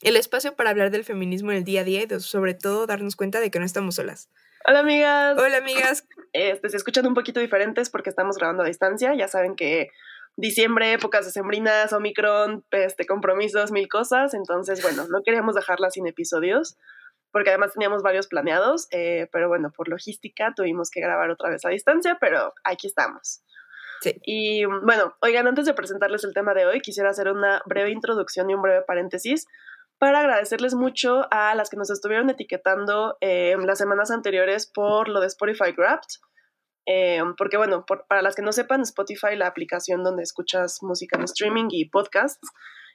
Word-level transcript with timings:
El 0.00 0.16
espacio 0.16 0.54
para 0.56 0.70
hablar 0.70 0.90
del 0.90 1.04
feminismo 1.04 1.50
en 1.50 1.58
el 1.58 1.64
día 1.64 1.82
a 1.82 1.84
día 1.84 2.02
y 2.02 2.06
de- 2.06 2.20
sobre 2.20 2.54
todo 2.54 2.86
darnos 2.86 3.16
cuenta 3.16 3.40
de 3.40 3.50
que 3.50 3.58
no 3.58 3.64
estamos 3.64 3.96
solas. 3.96 4.30
Hola 4.66 4.80
amigas, 4.80 5.38
Hola 5.38 5.58
amigas, 5.58 6.06
este, 6.32 6.68
se 6.68 6.76
escuchan 6.76 7.06
un 7.06 7.14
poquito 7.14 7.40
diferentes 7.40 7.90
porque 7.90 8.10
estamos 8.10 8.36
grabando 8.36 8.62
a 8.62 8.66
distancia, 8.66 9.14
ya 9.14 9.28
saben 9.28 9.56
que 9.56 9.88
diciembre, 10.36 10.92
épocas 10.92 11.24
decembrinas, 11.26 11.92
Omicron, 11.92 12.64
este, 12.70 13.06
compromisos, 13.06 13.72
mil 13.72 13.88
cosas, 13.88 14.34
entonces 14.34 14.82
bueno, 14.82 15.06
no 15.10 15.22
queríamos 15.22 15.54
dejarla 15.54 15.90
sin 15.90 16.06
episodios 16.06 16.76
porque 17.32 17.50
además 17.50 17.72
teníamos 17.72 18.02
varios 18.02 18.26
planeados, 18.26 18.88
eh, 18.90 19.28
pero 19.32 19.48
bueno, 19.48 19.70
por 19.74 19.88
logística 19.88 20.52
tuvimos 20.54 20.90
que 20.90 21.00
grabar 21.00 21.30
otra 21.30 21.48
vez 21.50 21.64
a 21.64 21.68
distancia, 21.68 22.18
pero 22.20 22.52
aquí 22.64 22.86
estamos. 22.86 23.42
Sí. 24.00 24.16
Y 24.24 24.64
bueno, 24.64 25.14
oigan, 25.20 25.46
antes 25.46 25.66
de 25.66 25.74
presentarles 25.74 26.24
el 26.24 26.34
tema 26.34 26.54
de 26.54 26.66
hoy, 26.66 26.80
quisiera 26.80 27.10
hacer 27.10 27.28
una 27.28 27.62
breve 27.66 27.90
introducción 27.90 28.50
y 28.50 28.54
un 28.54 28.62
breve 28.62 28.82
paréntesis 28.82 29.46
para 30.00 30.20
agradecerles 30.20 30.74
mucho 30.74 31.26
a 31.30 31.54
las 31.54 31.68
que 31.68 31.76
nos 31.76 31.90
estuvieron 31.90 32.30
etiquetando 32.30 33.18
eh, 33.20 33.54
las 33.62 33.76
semanas 33.76 34.10
anteriores 34.10 34.66
por 34.66 35.10
lo 35.10 35.20
de 35.20 35.26
Spotify 35.26 35.72
Wrapped. 35.76 36.08
Eh, 36.86 37.22
porque 37.36 37.58
bueno, 37.58 37.84
para 37.84 38.22
las 38.22 38.34
que 38.34 38.40
no 38.40 38.50
sepan, 38.50 38.80
Spotify, 38.80 39.36
la 39.36 39.46
aplicación 39.46 40.02
donde 40.02 40.22
escuchas 40.22 40.78
música 40.82 41.18
en 41.18 41.24
streaming 41.24 41.66
y 41.68 41.90
podcasts, 41.90 42.48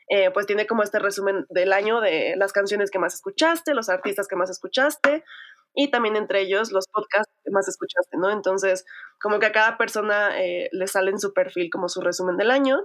eh, 0.10 0.32
pues 0.32 0.48
tiene 0.48 0.66
como 0.66 0.82
este 0.82 0.98
resumen 0.98 1.46
del 1.50 1.74
año 1.74 2.02
de 2.02 2.34
las 2.38 2.52
canciones 2.52 2.90
que 2.90 2.98
más 2.98 3.14
escuchaste, 3.14 3.76
los 3.76 3.88
artistas 3.88 4.28
que 4.28 4.36
más 4.36 4.50
escuchaste 4.50 5.24
y 5.76 5.92
también 5.92 6.16
entre 6.16 6.42
ellos 6.42 6.72
los 6.72 6.88
podcasts 6.88 7.32
que 7.44 7.52
más 7.52 7.68
escuchaste, 7.68 8.18
¿no? 8.18 8.32
Entonces, 8.32 8.84
como 9.22 9.38
que 9.38 9.46
a 9.46 9.52
cada 9.52 9.78
persona 9.78 10.42
eh, 10.42 10.70
le 10.72 10.88
sale 10.88 11.12
en 11.12 11.20
su 11.20 11.34
perfil 11.34 11.70
como 11.72 11.88
su 11.88 12.02
resumen 12.02 12.36
del 12.36 12.50
año 12.50 12.84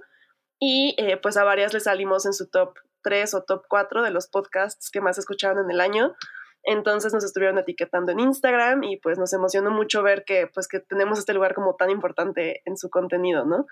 y 0.59 0.95
eh, 0.99 1.17
pues 1.17 1.39
a 1.39 1.45
varias 1.45 1.73
le 1.73 1.81
salimos 1.81 2.27
en 2.27 2.35
su 2.35 2.51
top 2.51 2.75
3 3.03 3.35
o 3.35 3.43
top 3.43 3.65
4 3.69 4.03
de 4.03 4.11
los 4.11 4.29
podcasts 4.29 4.91
que 4.91 5.01
más 5.01 5.19
escucharon 5.19 5.65
en 5.65 5.71
el 5.71 5.81
año. 5.81 6.15
Entonces 6.63 7.15
nos 7.15 7.25
estuvieron 7.25 7.59
etiquetando 7.59 8.13
en 8.13 8.21
Instagram 8.21 8.83
y 8.85 8.99
pues 8.99 9.19
nos 9.19 9.33
emocionó 9.33 9.71
mucho 9.71 10.03
ver 10.03 10.25
que 10.25 10.47
pues 10.53 10.69
que 10.69 10.81
tenemos 10.81 11.19
este 11.19 11.33
lugar 11.33 11.55
como 11.55 11.77
tan 11.77 11.91
importante 11.91 12.63
en 12.67 12.77
su 12.77 12.91
contenido, 12.91 13.45
¿no? 13.47 13.67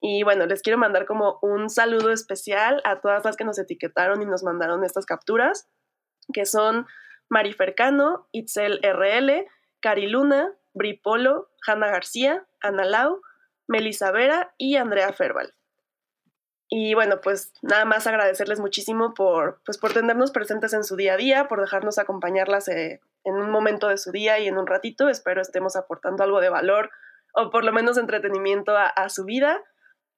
Y 0.00 0.22
bueno, 0.22 0.46
les 0.46 0.62
quiero 0.62 0.78
mandar 0.78 1.06
como 1.06 1.38
un 1.42 1.68
saludo 1.70 2.12
especial 2.12 2.80
a 2.84 3.00
todas 3.00 3.24
las 3.24 3.36
que 3.36 3.44
nos 3.44 3.58
etiquetaron 3.58 4.22
y 4.22 4.26
nos 4.26 4.42
mandaron 4.42 4.84
estas 4.84 5.06
capturas, 5.06 5.68
que 6.32 6.44
son 6.44 6.86
Marifercano, 7.28 8.28
Itzel 8.32 8.80
RL, 8.82 9.46
Cari 9.80 10.06
Luna, 10.06 10.52
Bri 10.74 10.94
Polo, 10.94 11.50
Hanna 11.66 11.88
García, 11.88 12.46
Ana 12.60 12.84
Lau, 12.84 13.20
Melissa 13.66 14.10
Vera 14.12 14.54
y 14.58 14.76
Andrea 14.76 15.12
Ferbal. 15.12 15.55
Y 16.68 16.94
bueno, 16.94 17.20
pues 17.20 17.52
nada 17.62 17.84
más 17.84 18.06
agradecerles 18.06 18.58
muchísimo 18.58 19.14
por, 19.14 19.60
pues, 19.64 19.78
por 19.78 19.92
tenernos 19.92 20.32
presentes 20.32 20.72
en 20.72 20.82
su 20.82 20.96
día 20.96 21.14
a 21.14 21.16
día, 21.16 21.48
por 21.48 21.60
dejarnos 21.60 21.98
acompañarlas 21.98 22.68
eh, 22.68 23.00
en 23.24 23.34
un 23.34 23.50
momento 23.50 23.88
de 23.88 23.98
su 23.98 24.10
día 24.10 24.38
y 24.40 24.48
en 24.48 24.58
un 24.58 24.66
ratito. 24.66 25.08
Espero 25.08 25.40
estemos 25.40 25.76
aportando 25.76 26.24
algo 26.24 26.40
de 26.40 26.48
valor 26.48 26.90
o 27.34 27.50
por 27.50 27.64
lo 27.64 27.72
menos 27.72 27.98
entretenimiento 27.98 28.76
a, 28.76 28.86
a 28.86 29.08
su 29.10 29.24
vida. 29.24 29.62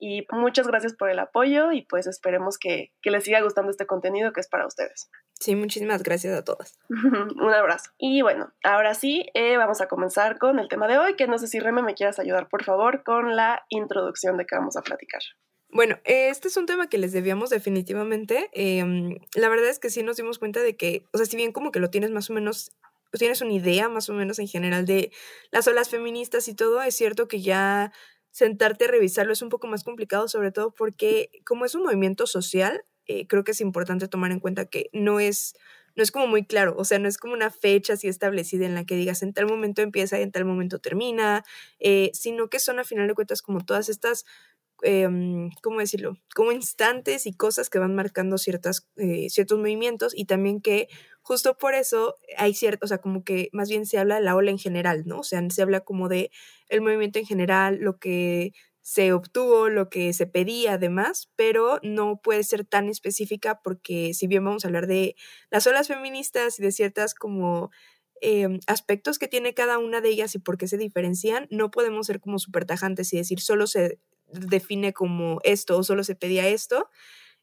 Y 0.01 0.27
muchas 0.31 0.69
gracias 0.69 0.95
por 0.95 1.11
el 1.11 1.19
apoyo 1.19 1.73
y 1.73 1.83
pues 1.83 2.07
esperemos 2.07 2.57
que, 2.57 2.93
que 3.03 3.11
les 3.11 3.25
siga 3.25 3.41
gustando 3.41 3.71
este 3.71 3.87
contenido 3.87 4.33
que 4.33 4.41
es 4.41 4.49
para 4.49 4.65
ustedes. 4.67 5.11
sí, 5.41 5.57
muchísimas 5.57 6.05
gracias 6.05 6.39
a 6.39 6.45
todas. 6.45 6.79
un 6.89 7.53
abrazo. 7.53 7.91
Y 7.99 8.23
bueno, 8.23 8.53
ahora 8.63 8.95
sí, 8.95 9.27
eh, 9.35 9.57
vamos 9.57 9.81
a 9.81 9.89
comenzar 9.89 10.39
con 10.39 10.61
el 10.61 10.69
tema 10.69 10.87
de 10.87 10.99
hoy, 10.99 11.17
que 11.17 11.27
no 11.27 11.37
sé 11.37 11.49
si 11.49 11.59
Reme 11.59 11.83
me 11.83 11.95
quieras 11.95 12.21
ayudar, 12.21 12.49
por 12.49 12.63
favor, 12.63 13.03
con 13.03 13.35
la 13.35 13.65
introducción 13.71 14.37
de 14.37 14.47
que 14.47 14.55
vamos 14.55 14.77
a 14.77 14.83
platicar. 14.83 15.23
Bueno, 15.71 15.97
eh, 16.05 16.29
este 16.31 16.49
es 16.49 16.57
un 16.57 16.67
tema 16.67 16.89
que 16.89 16.99
les 16.99 17.13
debíamos 17.13 17.51
definitivamente. 17.51 18.49
em, 18.53 19.17
la 19.35 19.49
verdad 19.49 19.69
es 19.69 19.79
que 19.79 19.91
sí 19.91 20.03
nos 20.03 20.17
dimos 20.17 20.39
cuenta 20.39 20.63
de 20.63 20.77
que, 20.77 21.05
o 21.13 21.19
sea, 21.19 21.27
si 21.27 21.37
bien 21.37 21.53
como 21.53 21.71
que 21.73 21.81
lo 21.81 21.91
tienes 21.91 22.11
más 22.11 22.31
o 22.31 22.33
menos, 22.33 22.71
tienes 23.13 23.41
una 23.43 23.53
idea 23.53 23.89
más 23.89 24.09
o 24.09 24.15
menos 24.15 24.39
en 24.39 24.49
general 24.49 24.87
de 24.87 25.13
las 25.51 25.67
olas 25.69 25.91
feministas 25.91 26.49
y 26.49 26.55
todo, 26.55 26.83
es 26.83 26.95
cierto 26.95 27.29
que 27.29 27.43
ya 27.43 27.93
sentarte 28.31 28.87
a 28.87 28.89
revisarlo 28.89 29.33
es 29.33 29.43
un 29.43 29.49
poco 29.51 29.67
más 29.67 29.85
complicado, 29.85 30.29
sobre 30.29 30.53
todo 30.53 30.73
porque 30.73 31.31
como 31.45 31.65
es 31.65 31.75
un 31.75 31.83
movimiento 31.83 32.27
social, 32.27 32.85
eh, 33.07 33.27
creo 33.27 33.45
que 33.45 33.53
es 33.53 33.61
importante 33.61 34.09
tomar 34.09 34.33
en 34.33 34.41
cuenta 34.41 34.67
que 34.67 34.89
no 34.93 35.21
es, 35.21 35.55
no 35.97 36.03
es 36.03 36.11
como 36.13 36.27
muy 36.27 36.45
claro, 36.47 36.75
o 36.79 36.85
sea, 36.85 36.99
no 36.99 37.09
es 37.09 37.19
como 37.19 37.33
una 37.35 37.51
fecha 37.51 37.95
así 37.95 38.07
establecida 38.09 38.67
en 38.67 38.75
la 38.75 38.85
que 38.85 38.95
digas 38.97 39.23
en 39.23 39.33
tal 39.35 39.47
momento 39.47 39.83
empieza 39.83 40.19
y 40.19 40.23
en 40.23 40.31
tal 40.33 40.45
momento 40.45 40.79
termina, 40.79 41.45
eh, 41.79 42.11
sino 42.15 42.49
que 42.49 42.59
son 42.61 42.79
a 42.79 42.85
final 42.85 43.09
de 43.09 43.15
cuentas 43.15 43.43
como 43.43 43.65
todas 43.65 43.89
estas 43.89 44.25
em, 44.83 45.51
¿cómo 45.63 45.81
decirlo? 45.81 46.17
Como 46.35 46.53
instantes 46.53 47.27
y 47.27 47.33
cosas 47.33 47.71
que 47.71 47.79
van 47.79 47.95
marcando 47.95 48.39
ciertas, 48.39 48.89
eh, 48.97 49.29
ciertos 49.31 49.59
movimientos 49.59 50.13
y 50.17 50.25
también 50.27 50.61
que 50.61 50.89
justo 51.23 51.59
por 51.59 51.75
eso 51.75 52.17
hay 52.37 52.55
cierto, 52.55 52.87
o 52.87 52.89
sea, 52.89 52.99
como 52.99 53.25
que 53.25 53.51
más 53.53 53.69
bien 53.69 53.87
se 53.87 53.99
habla 53.99 54.17
de 54.17 54.23
la 54.23 54.37
ola 54.37 54.51
en 54.51 54.59
general, 54.59 55.05
¿no? 55.07 55.21
O 55.21 55.25
sea, 55.25 55.43
se 55.51 55.63
habla 55.63 55.81
como 55.81 56.09
de 56.09 56.31
el 56.69 56.81
movimiento 56.81 57.19
en 57.19 57.27
general, 57.27 57.79
lo 57.81 57.99
que 57.99 58.53
se 58.89 59.13
obtuvo, 59.13 59.69
lo 59.69 59.91
que 59.91 60.15
se 60.15 60.27
pedía 60.27 60.75
además, 60.75 61.31
pero 61.37 61.79
no 61.83 62.23
puede 62.23 62.43
ser 62.43 62.65
tan 62.65 62.89
específica 62.89 63.61
porque 63.63 64.15
si 64.15 64.27
bien 64.27 64.43
vamos 64.43 64.65
a 64.65 64.69
hablar 64.69 64.87
de 64.87 65.15
las 65.51 65.67
olas 65.67 65.89
feministas 65.89 66.59
y 66.59 66.63
de 66.63 66.73
ciertas 66.73 67.15
como 67.15 67.71
em, 68.23 68.61
aspectos 68.67 69.19
que 69.19 69.29
tiene 69.29 69.53
cada 69.53 69.79
una 69.79 70.01
de 70.01 70.09
ellas 70.09 70.35
y 70.35 70.39
por 70.39 70.57
qué 70.57 70.67
se 70.69 70.79
diferencian, 70.79 71.47
no 71.51 71.71
podemos 71.71 72.07
ser 72.07 72.19
como 72.21 72.39
súper 72.39 72.65
tajantes 72.65 73.13
y 73.13 73.19
decir 73.19 73.41
solo 73.41 73.67
se 73.67 74.01
define 74.33 74.93
como 74.93 75.41
esto 75.45 75.79
o 75.79 75.83
solo 75.83 76.05
se 76.05 76.15
pedía 76.15 76.49
esto. 76.49 76.89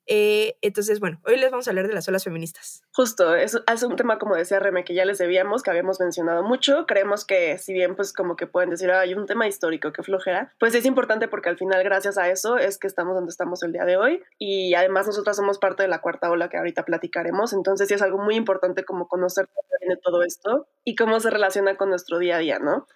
Eh, 0.07 0.57
entonces, 0.61 0.99
bueno, 0.99 1.19
hoy 1.25 1.35
les 1.37 1.49
vamos 1.49 1.67
a 1.67 1.71
hablar 1.71 1.87
de 1.87 1.93
las 1.93 2.07
olas 2.07 2.23
feministas. 2.23 2.83
Justo, 2.93 3.35
es, 3.35 3.59
es 3.71 3.83
un 3.83 3.95
tema 3.95 4.19
como 4.19 4.35
decía 4.35 4.59
Reme 4.59 4.83
que 4.83 4.93
ya 4.93 5.03
les 5.03 5.17
debíamos, 5.17 5.63
que 5.63 5.71
habíamos 5.71 5.99
mencionado 5.99 6.43
mucho. 6.43 6.85
Creemos 6.85 7.25
que 7.25 7.57
si 7.57 7.73
bien 7.73 7.95
pues 7.95 8.13
como 8.13 8.35
que 8.35 8.45
pueden 8.45 8.69
decir, 8.69 8.91
"Ah, 8.91 8.99
hay 8.99 9.15
un 9.15 9.25
tema 9.25 9.47
histórico 9.47 9.91
que 9.91 10.03
flojera, 10.03 10.53
pues 10.59 10.75
es 10.75 10.85
importante 10.85 11.27
porque 11.27 11.49
al 11.49 11.57
final 11.57 11.83
gracias 11.83 12.17
a 12.19 12.29
eso 12.29 12.57
es 12.57 12.77
que 12.77 12.87
estamos 12.87 13.15
donde 13.15 13.31
estamos 13.31 13.63
el 13.63 13.71
día 13.71 13.85
de 13.85 13.97
hoy 13.97 14.21
y 14.37 14.75
además 14.75 15.07
nosotras 15.07 15.37
somos 15.37 15.57
parte 15.57 15.83
de 15.83 15.89
la 15.89 16.01
cuarta 16.01 16.29
ola 16.29 16.49
que 16.49 16.57
ahorita 16.57 16.85
platicaremos, 16.85 17.53
entonces 17.53 17.87
sí 17.87 17.95
es 17.95 18.01
algo 18.03 18.19
muy 18.19 18.35
importante 18.35 18.83
como 18.83 19.07
conocer 19.07 19.49
todo 20.03 20.23
esto 20.23 20.67
y 20.83 20.95
cómo 20.95 21.19
se 21.19 21.29
relaciona 21.29 21.77
con 21.77 21.89
nuestro 21.89 22.19
día 22.19 22.37
a 22.37 22.39
día, 22.39 22.59
¿no? 22.59 22.87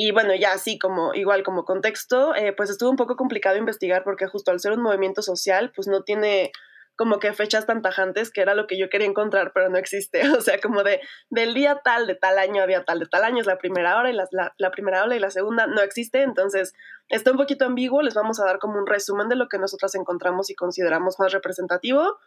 Y 0.00 0.12
bueno, 0.12 0.32
ya 0.36 0.52
así 0.52 0.78
como, 0.78 1.12
igual 1.12 1.42
como 1.42 1.64
contexto, 1.64 2.32
eh, 2.36 2.52
pues 2.56 2.70
estuvo 2.70 2.88
un 2.88 2.94
poco 2.94 3.16
complicado 3.16 3.56
investigar 3.56 4.04
porque 4.04 4.28
justo 4.28 4.52
al 4.52 4.60
ser 4.60 4.70
un 4.74 4.80
movimiento 4.80 5.22
social, 5.22 5.72
pues 5.74 5.88
no 5.88 6.04
tiene 6.04 6.52
como 6.94 7.18
que 7.18 7.32
fechas 7.32 7.66
tan 7.66 7.82
tajantes, 7.82 8.30
que 8.30 8.40
era 8.40 8.54
lo 8.54 8.68
que 8.68 8.78
yo 8.78 8.88
quería 8.90 9.08
encontrar, 9.08 9.50
pero 9.52 9.68
no 9.70 9.76
existe. 9.76 10.20
O 10.38 10.40
sea, 10.40 10.60
como 10.60 10.84
de 10.84 11.00
del 11.30 11.52
día 11.52 11.80
tal, 11.82 12.06
de 12.06 12.14
tal 12.14 12.38
año 12.38 12.62
había 12.62 12.84
tal, 12.84 13.00
de 13.00 13.06
tal 13.06 13.24
año 13.24 13.40
es 13.40 13.46
la 13.48 13.58
primera 13.58 13.98
hora 13.98 14.08
y 14.08 14.12
la, 14.12 14.28
la, 14.56 14.70
primera 14.70 15.02
ola 15.02 15.16
y 15.16 15.18
la 15.18 15.30
segunda 15.32 15.66
no 15.66 15.82
existe. 15.82 16.22
Entonces, 16.22 16.74
está 17.08 17.32
un 17.32 17.36
poquito 17.36 17.64
ambiguo. 17.64 18.00
Les 18.00 18.14
vamos 18.14 18.38
a 18.38 18.44
dar 18.44 18.60
como 18.60 18.78
un 18.78 18.86
resumen 18.86 19.28
de 19.28 19.34
lo 19.34 19.48
que 19.48 19.58
nosotras 19.58 19.96
encontramos 19.96 20.48
y 20.48 20.54
consideramos 20.54 21.18
más 21.18 21.32
representativo. 21.32 22.18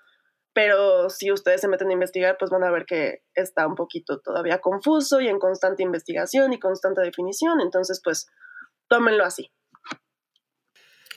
Pero 0.53 1.09
si 1.09 1.31
ustedes 1.31 1.62
se 1.62 1.67
meten 1.67 1.89
a 1.89 1.94
investigar, 1.94 2.36
pues 2.38 2.51
van 2.51 2.63
a 2.63 2.71
ver 2.71 2.86
que 2.86 3.24
está 3.36 3.65
un 3.65 3.75
poquito 3.75 4.19
todavía 4.19 4.59
confuso 4.59 5.21
y 5.21 5.27
en 5.27 5.39
constante 5.39 5.83
investigación 5.83 6.51
y 6.53 6.59
constante 6.59 7.01
definición. 7.01 7.62
Entonces, 7.62 8.01
pues, 8.03 8.27
tómenlo 8.89 9.24
así. 9.24 9.51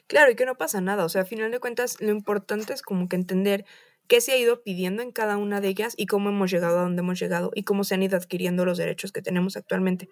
Claro, 0.06 0.31
y 0.31 0.36
que 0.36 0.46
no 0.46 0.56
pasa 0.56 0.81
nada. 0.81 1.04
O 1.04 1.08
sea, 1.08 1.22
a 1.22 1.25
final 1.25 1.50
de 1.50 1.60
cuentas, 1.60 2.00
lo 2.00 2.10
importante 2.10 2.72
es 2.72 2.82
como 2.82 3.08
que 3.08 3.16
entender 3.16 3.64
qué 4.06 4.20
se 4.20 4.32
ha 4.32 4.36
ido 4.36 4.62
pidiendo 4.62 5.02
en 5.02 5.12
cada 5.12 5.37
una 5.37 5.60
de 5.60 5.69
ellas 5.69 5.94
y 5.96 6.06
cómo 6.06 6.28
hemos 6.28 6.50
llegado 6.50 6.78
a 6.78 6.82
donde 6.82 7.00
hemos 7.00 7.19
llegado 7.19 7.50
y 7.54 7.64
cómo 7.64 7.84
se 7.84 7.94
han 7.94 8.02
ido 8.02 8.16
adquiriendo 8.16 8.64
los 8.64 8.78
derechos 8.78 9.12
que 9.12 9.22
tenemos 9.22 9.56
actualmente. 9.56 10.08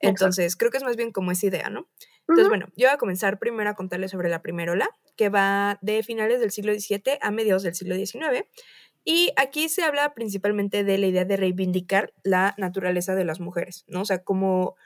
Entonces, 0.00 0.56
creo 0.56 0.70
que 0.70 0.78
es 0.78 0.84
más 0.84 0.96
bien 0.96 1.12
como 1.12 1.30
esa 1.30 1.46
idea, 1.46 1.70
¿no? 1.70 1.88
Entonces, 2.20 2.48
bueno, 2.48 2.66
yo 2.76 2.86
voy 2.86 2.94
a 2.94 2.98
comenzar 2.98 3.38
primero 3.38 3.68
a 3.70 3.74
contarles 3.74 4.12
sobre 4.12 4.28
la 4.28 4.40
primera 4.40 4.72
ola, 4.72 4.88
que 5.16 5.28
va 5.28 5.78
de 5.82 6.02
finales 6.02 6.40
del 6.40 6.50
siglo 6.50 6.72
XVII 6.72 7.18
a 7.20 7.30
mediados 7.30 7.62
del 7.62 7.74
siglo 7.74 7.96
XIX. 7.96 8.46
Y 9.04 9.32
aquí 9.36 9.68
se 9.68 9.82
habla 9.82 10.14
principalmente 10.14 10.84
de 10.84 10.98
la 10.98 11.06
idea 11.06 11.24
de 11.24 11.36
reivindicar 11.36 12.12
la 12.22 12.54
naturaleza 12.56 13.14
de 13.14 13.24
las 13.24 13.40
mujeres, 13.40 13.84
¿no? 13.88 14.02
O 14.02 14.04
sea, 14.04 14.22
como, 14.22 14.76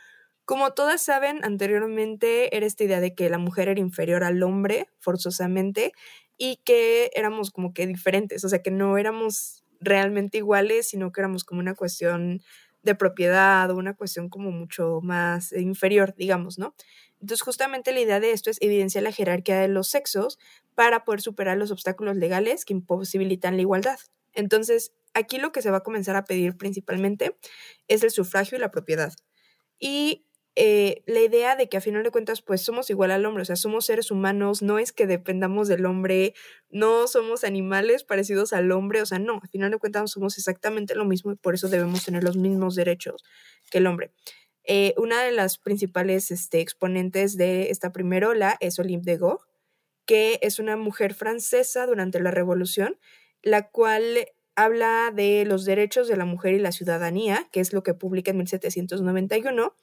como 0.44 0.72
todas 0.72 1.02
saben, 1.02 1.44
anteriormente 1.44 2.56
era 2.56 2.64
esta 2.64 2.84
idea 2.84 3.00
de 3.00 3.14
que 3.14 3.28
la 3.28 3.38
mujer 3.38 3.68
era 3.68 3.80
inferior 3.80 4.24
al 4.24 4.42
hombre, 4.42 4.88
forzosamente, 5.00 5.92
y 6.38 6.60
que 6.64 7.10
éramos 7.14 7.50
como 7.50 7.74
que 7.74 7.86
diferentes, 7.86 8.44
o 8.44 8.48
sea, 8.48 8.62
que 8.62 8.70
no 8.70 8.98
éramos 8.98 9.64
realmente 9.80 10.38
iguales, 10.38 10.88
sino 10.88 11.12
que 11.12 11.20
éramos 11.20 11.44
como 11.44 11.60
una 11.60 11.74
cuestión 11.74 12.40
de 12.84 12.94
propiedad 12.94 13.70
o 13.70 13.76
una 13.76 13.94
cuestión 13.94 14.28
como 14.28 14.50
mucho 14.50 15.00
más 15.02 15.52
inferior, 15.52 16.14
digamos, 16.16 16.58
¿no? 16.58 16.74
Entonces, 17.20 17.42
justamente 17.42 17.92
la 17.92 18.00
idea 18.00 18.20
de 18.20 18.32
esto 18.32 18.50
es 18.50 18.58
evidenciar 18.60 19.04
la 19.04 19.12
jerarquía 19.12 19.58
de 19.58 19.68
los 19.68 19.88
sexos 19.88 20.38
para 20.74 21.04
poder 21.04 21.20
superar 21.22 21.56
los 21.56 21.70
obstáculos 21.70 22.16
legales 22.16 22.64
que 22.64 22.74
imposibilitan 22.74 23.56
la 23.56 23.62
igualdad. 23.62 23.98
Entonces, 24.34 24.92
aquí 25.14 25.38
lo 25.38 25.52
que 25.52 25.62
se 25.62 25.70
va 25.70 25.78
a 25.78 25.82
comenzar 25.82 26.16
a 26.16 26.24
pedir 26.24 26.56
principalmente 26.56 27.36
es 27.88 28.02
el 28.02 28.10
sufragio 28.10 28.58
y 28.58 28.60
la 28.60 28.70
propiedad. 28.70 29.12
Y 29.78 30.26
eh, 30.56 31.02
la 31.06 31.20
idea 31.20 31.56
de 31.56 31.68
que 31.68 31.76
a 31.76 31.80
final 31.80 32.04
de 32.04 32.12
cuentas 32.12 32.40
pues 32.40 32.60
somos 32.60 32.88
igual 32.88 33.10
al 33.10 33.26
hombre, 33.26 33.42
o 33.42 33.44
sea, 33.44 33.56
somos 33.56 33.86
seres 33.86 34.12
humanos, 34.12 34.62
no 34.62 34.78
es 34.78 34.92
que 34.92 35.06
dependamos 35.06 35.66
del 35.66 35.84
hombre, 35.84 36.34
no 36.70 37.08
somos 37.08 37.42
animales 37.42 38.04
parecidos 38.04 38.52
al 38.52 38.70
hombre, 38.70 39.02
o 39.02 39.06
sea, 39.06 39.18
no, 39.18 39.40
a 39.42 39.48
final 39.48 39.72
de 39.72 39.78
cuentas 39.78 40.12
somos 40.12 40.38
exactamente 40.38 40.94
lo 40.94 41.04
mismo 41.04 41.32
y 41.32 41.36
por 41.36 41.54
eso 41.54 41.68
debemos 41.68 42.04
tener 42.04 42.22
los 42.22 42.36
mismos 42.36 42.76
derechos 42.76 43.24
que 43.70 43.78
el 43.78 43.86
hombre. 43.88 44.12
Eh, 44.62 44.94
una 44.96 45.22
de 45.22 45.32
las 45.32 45.58
principales 45.58 46.30
este, 46.30 46.60
exponentes 46.60 47.36
de 47.36 47.70
esta 47.70 47.92
primera 47.92 48.28
ola 48.28 48.56
es 48.60 48.78
Olympe 48.78 49.10
de 49.10 49.18
Gaulle, 49.18 49.44
que 50.06 50.38
es 50.40 50.58
una 50.58 50.76
mujer 50.76 51.14
francesa 51.14 51.86
durante 51.86 52.20
la 52.20 52.30
Revolución, 52.30 52.98
la 53.42 53.70
cual 53.70 54.26
habla 54.56 55.10
de 55.12 55.44
los 55.46 55.64
derechos 55.64 56.06
de 56.06 56.16
la 56.16 56.24
mujer 56.24 56.54
y 56.54 56.60
la 56.60 56.72
ciudadanía, 56.72 57.48
que 57.50 57.60
es 57.60 57.72
lo 57.72 57.82
que 57.82 57.94
publica 57.94 58.30
en 58.30 58.38
1791, 58.38 59.74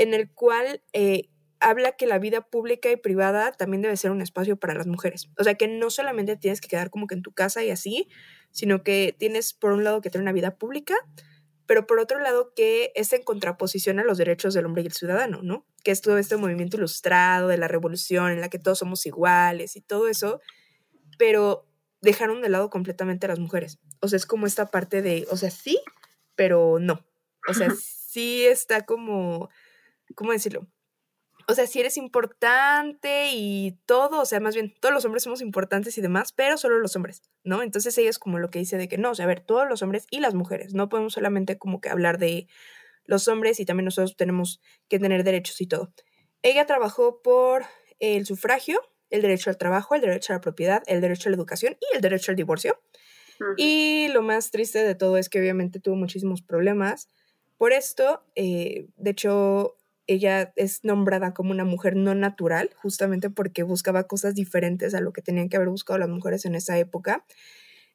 en 0.00 0.14
el 0.14 0.30
cual 0.32 0.82
eh, 0.94 1.28
habla 1.60 1.92
que 1.92 2.06
la 2.06 2.18
vida 2.18 2.40
pública 2.40 2.90
y 2.90 2.96
privada 2.96 3.52
también 3.52 3.82
debe 3.82 3.98
ser 3.98 4.10
un 4.10 4.22
espacio 4.22 4.56
para 4.56 4.72
las 4.72 4.86
mujeres. 4.86 5.28
O 5.38 5.44
sea, 5.44 5.54
que 5.56 5.68
no 5.68 5.90
solamente 5.90 6.38
tienes 6.38 6.62
que 6.62 6.68
quedar 6.68 6.88
como 6.88 7.06
que 7.06 7.14
en 7.14 7.22
tu 7.22 7.32
casa 7.32 7.62
y 7.62 7.70
así, 7.70 8.08
sino 8.50 8.82
que 8.82 9.14
tienes 9.16 9.52
por 9.52 9.72
un 9.72 9.84
lado 9.84 10.00
que 10.00 10.08
tener 10.08 10.22
una 10.22 10.32
vida 10.32 10.56
pública, 10.56 10.94
pero 11.66 11.86
por 11.86 12.00
otro 12.00 12.18
lado 12.18 12.54
que 12.56 12.92
es 12.94 13.12
en 13.12 13.22
contraposición 13.22 14.00
a 14.00 14.04
los 14.04 14.16
derechos 14.16 14.54
del 14.54 14.64
hombre 14.64 14.82
y 14.82 14.86
el 14.86 14.94
ciudadano, 14.94 15.42
¿no? 15.42 15.66
Que 15.84 15.90
es 15.90 16.00
todo 16.00 16.16
este 16.16 16.38
movimiento 16.38 16.78
ilustrado 16.78 17.48
de 17.48 17.58
la 17.58 17.68
revolución 17.68 18.32
en 18.32 18.40
la 18.40 18.48
que 18.48 18.58
todos 18.58 18.78
somos 18.78 19.04
iguales 19.04 19.76
y 19.76 19.82
todo 19.82 20.08
eso, 20.08 20.40
pero 21.18 21.68
dejaron 22.00 22.40
de 22.40 22.48
lado 22.48 22.70
completamente 22.70 23.26
a 23.26 23.28
las 23.28 23.38
mujeres. 23.38 23.78
O 24.00 24.08
sea, 24.08 24.16
es 24.16 24.24
como 24.24 24.46
esta 24.46 24.70
parte 24.70 25.02
de, 25.02 25.26
o 25.30 25.36
sea, 25.36 25.50
sí, 25.50 25.78
pero 26.36 26.78
no. 26.80 27.04
O 27.46 27.52
sea, 27.52 27.68
sí 28.10 28.46
está 28.46 28.86
como, 28.86 29.50
¿cómo 30.14 30.32
decirlo? 30.32 30.66
O 31.48 31.54
sea, 31.54 31.66
sí 31.66 31.80
eres 31.80 31.96
importante 31.96 33.30
y 33.32 33.78
todo, 33.86 34.20
o 34.20 34.24
sea, 34.24 34.38
más 34.40 34.54
bien, 34.54 34.74
todos 34.80 34.94
los 34.94 35.04
hombres 35.04 35.24
somos 35.24 35.40
importantes 35.40 35.98
y 35.98 36.00
demás, 36.00 36.32
pero 36.32 36.56
solo 36.56 36.78
los 36.78 36.94
hombres, 36.94 37.22
¿no? 37.42 37.62
Entonces 37.62 37.96
ella 37.98 38.10
es 38.10 38.18
como 38.18 38.38
lo 38.38 38.50
que 38.50 38.60
dice 38.60 38.76
de 38.76 38.88
que 38.88 38.98
no, 38.98 39.10
o 39.10 39.14
sea, 39.14 39.24
a 39.24 39.28
ver, 39.28 39.40
todos 39.40 39.68
los 39.68 39.82
hombres 39.82 40.06
y 40.10 40.20
las 40.20 40.34
mujeres, 40.34 40.74
no 40.74 40.88
podemos 40.88 41.14
solamente 41.14 41.58
como 41.58 41.80
que 41.80 41.88
hablar 41.88 42.18
de 42.18 42.46
los 43.04 43.26
hombres 43.26 43.58
y 43.58 43.64
también 43.64 43.86
nosotros 43.86 44.16
tenemos 44.16 44.60
que 44.88 44.98
tener 44.98 45.24
derechos 45.24 45.60
y 45.60 45.66
todo. 45.66 45.92
Ella 46.42 46.66
trabajó 46.66 47.20
por 47.22 47.64
el 47.98 48.26
sufragio, 48.26 48.80
el 49.10 49.22
derecho 49.22 49.50
al 49.50 49.58
trabajo, 49.58 49.94
el 49.94 50.00
derecho 50.00 50.32
a 50.32 50.36
la 50.36 50.40
propiedad, 50.40 50.82
el 50.86 51.00
derecho 51.00 51.28
a 51.28 51.30
la 51.30 51.36
educación 51.36 51.76
y 51.80 51.96
el 51.96 52.00
derecho 52.00 52.30
al 52.30 52.36
divorcio. 52.36 52.80
Y 53.56 54.08
lo 54.12 54.22
más 54.22 54.50
triste 54.50 54.84
de 54.84 54.94
todo 54.94 55.16
es 55.16 55.28
que 55.28 55.40
obviamente 55.40 55.80
tuvo 55.80 55.96
muchísimos 55.96 56.42
problemas. 56.42 57.08
Por 57.56 57.72
esto, 57.72 58.22
eh, 58.34 58.86
de 58.96 59.10
hecho, 59.10 59.76
ella 60.12 60.52
es 60.56 60.84
nombrada 60.84 61.34
como 61.34 61.52
una 61.52 61.64
mujer 61.64 61.94
no 61.94 62.14
natural, 62.14 62.70
justamente 62.76 63.30
porque 63.30 63.62
buscaba 63.62 64.08
cosas 64.08 64.34
diferentes 64.34 64.94
a 64.94 65.00
lo 65.00 65.12
que 65.12 65.22
tenían 65.22 65.48
que 65.48 65.56
haber 65.56 65.68
buscado 65.68 65.98
las 65.98 66.08
mujeres 66.08 66.44
en 66.44 66.56
esa 66.56 66.76
época. 66.78 67.24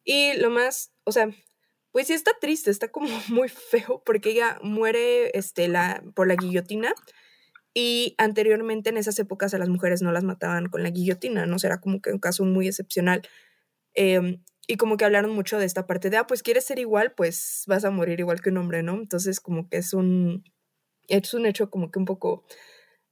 Y 0.05 0.33
lo 0.37 0.49
más, 0.49 0.93
o 1.03 1.11
sea, 1.11 1.29
pues 1.91 2.07
sí 2.07 2.13
está 2.13 2.31
triste, 2.39 2.71
está 2.71 2.89
como 2.89 3.07
muy 3.29 3.49
feo, 3.49 4.01
porque 4.05 4.29
ella 4.29 4.57
muere 4.61 5.37
este, 5.37 5.67
la, 5.67 6.03
por 6.13 6.27
la 6.27 6.35
guillotina 6.35 6.93
y 7.73 8.15
anteriormente 8.17 8.89
en 8.89 8.97
esas 8.97 9.19
épocas 9.19 9.53
a 9.53 9.57
las 9.57 9.67
mujeres 9.67 10.01
no 10.01 10.13
las 10.13 10.23
mataban 10.23 10.67
con 10.67 10.83
la 10.83 10.91
guillotina, 10.91 11.45
¿no? 11.45 11.59
Será 11.59 11.81
como 11.81 12.01
que 12.01 12.11
un 12.13 12.19
caso 12.19 12.45
muy 12.45 12.69
excepcional. 12.69 13.27
Em, 13.93 14.41
y 14.67 14.77
como 14.77 14.95
que 14.95 15.05
hablaron 15.05 15.31
mucho 15.31 15.59
de 15.59 15.65
esta 15.65 15.85
parte 15.85 16.09
de, 16.09 16.17
ah, 16.17 16.27
pues 16.27 16.43
quieres 16.43 16.65
ser 16.65 16.79
igual, 16.79 17.13
pues 17.13 17.63
vas 17.67 17.83
a 17.83 17.91
morir 17.91 18.21
igual 18.21 18.41
que 18.41 18.49
un 18.49 18.57
hombre, 18.57 18.83
¿no? 18.83 18.93
Entonces 18.93 19.41
como 19.41 19.67
que 19.67 19.77
es 19.77 19.93
un, 19.93 20.45
es 21.07 21.33
un 21.33 21.45
hecho 21.45 21.69
como 21.69 21.91
que 21.91 21.99
un 21.99 22.05
poco, 22.05 22.43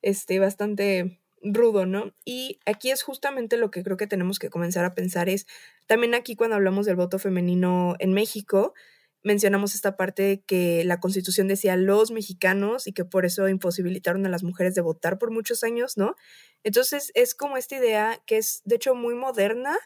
este, 0.01 0.39
bastante 0.39 1.19
rudo, 1.43 1.85
¿no? 1.85 2.13
Y 2.25 2.59
aquí 2.65 2.91
es 2.91 3.03
justamente 3.03 3.57
lo 3.57 3.71
que 3.71 3.83
creo 3.83 3.97
que 3.97 4.07
tenemos 4.07 4.39
que 4.39 4.49
comenzar 4.49 4.85
a 4.85 4.95
pensar 4.95 5.29
es, 5.29 5.45
también 5.87 6.13
aquí 6.13 6.35
cuando 6.35 6.55
hablamos 6.55 6.85
del 6.85 6.95
voto 6.95 7.19
femenino 7.19 7.95
en 7.99 8.13
México, 8.13 8.73
mencionamos 9.23 9.73
esta 9.73 9.95
parte 9.95 10.43
que 10.45 10.83
la 10.83 10.99
constitución 10.99 11.47
decía 11.47 11.77
los 11.77 12.11
mexicanos 12.11 12.87
y 12.87 12.93
que 12.93 13.05
por 13.05 13.25
eso 13.25 13.47
imposibilitaron 13.47 14.25
a 14.25 14.29
las 14.29 14.43
mujeres 14.43 14.75
de 14.75 14.81
votar 14.81 15.17
por 15.17 15.31
muchos 15.31 15.63
años, 15.63 15.97
¿no? 15.97 16.15
Entonces 16.63 17.11
es 17.15 17.33
como 17.33 17.57
esta 17.57 17.77
idea 17.77 18.21
que 18.25 18.37
es 18.37 18.61
de 18.65 18.75
hecho 18.75 18.95
muy 18.95 19.15
moderna, 19.15 19.77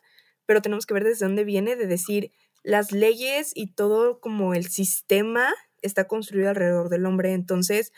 pero 0.45 0.61
tenemos 0.61 0.85
que 0.85 0.93
ver 0.93 1.03
desde 1.03 1.25
dónde 1.25 1.43
viene 1.43 1.75
de 1.75 1.87
decir 1.87 2.31
las 2.63 2.91
leyes 2.91 3.51
y 3.53 3.67
todo 3.67 4.19
como 4.19 4.53
el 4.53 4.67
sistema 4.67 5.53
está 5.81 6.07
construido 6.07 6.49
alrededor 6.49 6.89
del 6.89 7.05
hombre, 7.05 7.33
entonces 7.33 7.93